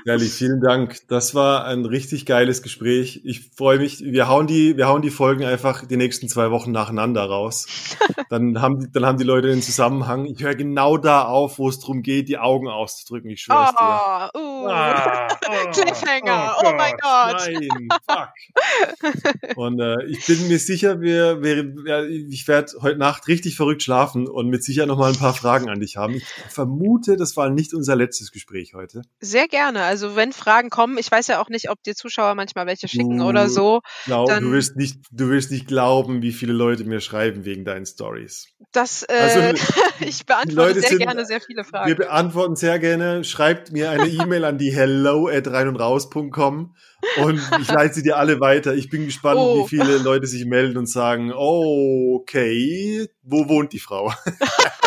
[0.05, 0.97] Ehrlich, vielen Dank.
[1.07, 3.21] Das war ein richtig geiles Gespräch.
[3.23, 4.01] Ich freue mich.
[4.03, 7.67] Wir hauen die, wir hauen die Folgen einfach die nächsten zwei Wochen nacheinander raus.
[8.29, 10.25] Dann haben, die- dann haben die Leute den Zusammenhang.
[10.25, 13.29] Ich höre genau da auf, wo es darum geht, die Augen auszudrücken.
[13.29, 14.31] Ich schwör's dir.
[14.33, 14.67] Oh, uh.
[14.69, 16.55] Ah, oh, Cliffhanger.
[16.65, 17.47] Oh mein Gott.
[17.47, 19.55] Nein, fuck.
[19.55, 23.83] Und äh, ich bin mir sicher, wir, wir, ja, ich werde heute Nacht richtig verrückt
[23.83, 26.15] schlafen und mit Sicherheit noch mal ein paar Fragen an dich haben.
[26.15, 29.01] Ich vermute, das war nicht unser letztes Gespräch heute.
[29.19, 29.83] Sehr gerne.
[29.83, 33.21] Also wenn Fragen kommen, ich weiß ja auch nicht, ob dir Zuschauer manchmal welche schicken
[33.21, 33.81] Uh, oder so.
[34.05, 37.65] Glaub, Dann- du wirst nicht, du wirst nicht glauben, wie viele Leute mir schreiben wegen
[37.65, 38.47] deinen Stories.
[38.71, 39.39] Das, äh, Also,
[39.99, 41.95] ich beantworte Leute sehr sind- gerne sehr viele Wir Fragen.
[41.95, 43.23] beantworten sehr gerne.
[43.23, 46.75] Schreibt mir eine E-Mail an die hello at rein und raus.com
[47.21, 48.73] und ich leite sie dir alle weiter.
[48.75, 49.63] Ich bin gespannt, Oh.
[49.65, 54.13] wie viele Leute sich melden und sagen, oh, okay, wo wohnt die Frau?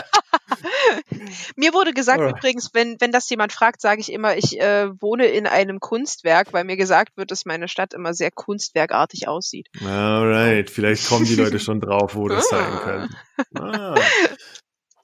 [1.56, 2.30] Mir wurde gesagt Ah.
[2.30, 6.52] übrigens, wenn, wenn das jemand fragt, sage ich immer, ich äh, wohne in einem Kunstwerk,
[6.52, 9.68] weil mir gesagt wird, dass meine Stadt immer sehr kunstwerkartig aussieht.
[9.84, 12.78] Alright, vielleicht kommen die Leute schon drauf, wo das sein Ah.
[12.78, 13.16] könnte.
[13.54, 13.94] Ah.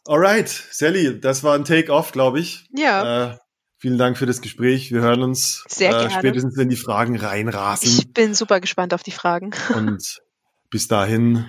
[0.07, 2.67] Alright, Sally, das war ein Take-Off, glaube ich.
[2.77, 3.37] Ja, Äh,
[3.79, 4.91] vielen Dank für das Gespräch.
[4.93, 6.11] Wir hören uns Sehr äh, gerne.
[6.11, 7.89] spätestens, wenn die Fragen reinrasen.
[7.89, 9.51] ich bin super gespannt auf die Fragen.
[9.75, 10.21] Und
[10.71, 11.47] bis dahin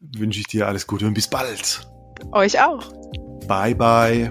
[0.00, 1.86] wünsche ich dir alles Gute und bis bald.
[2.32, 2.90] Euch auch.
[3.52, 4.30] Bye bye.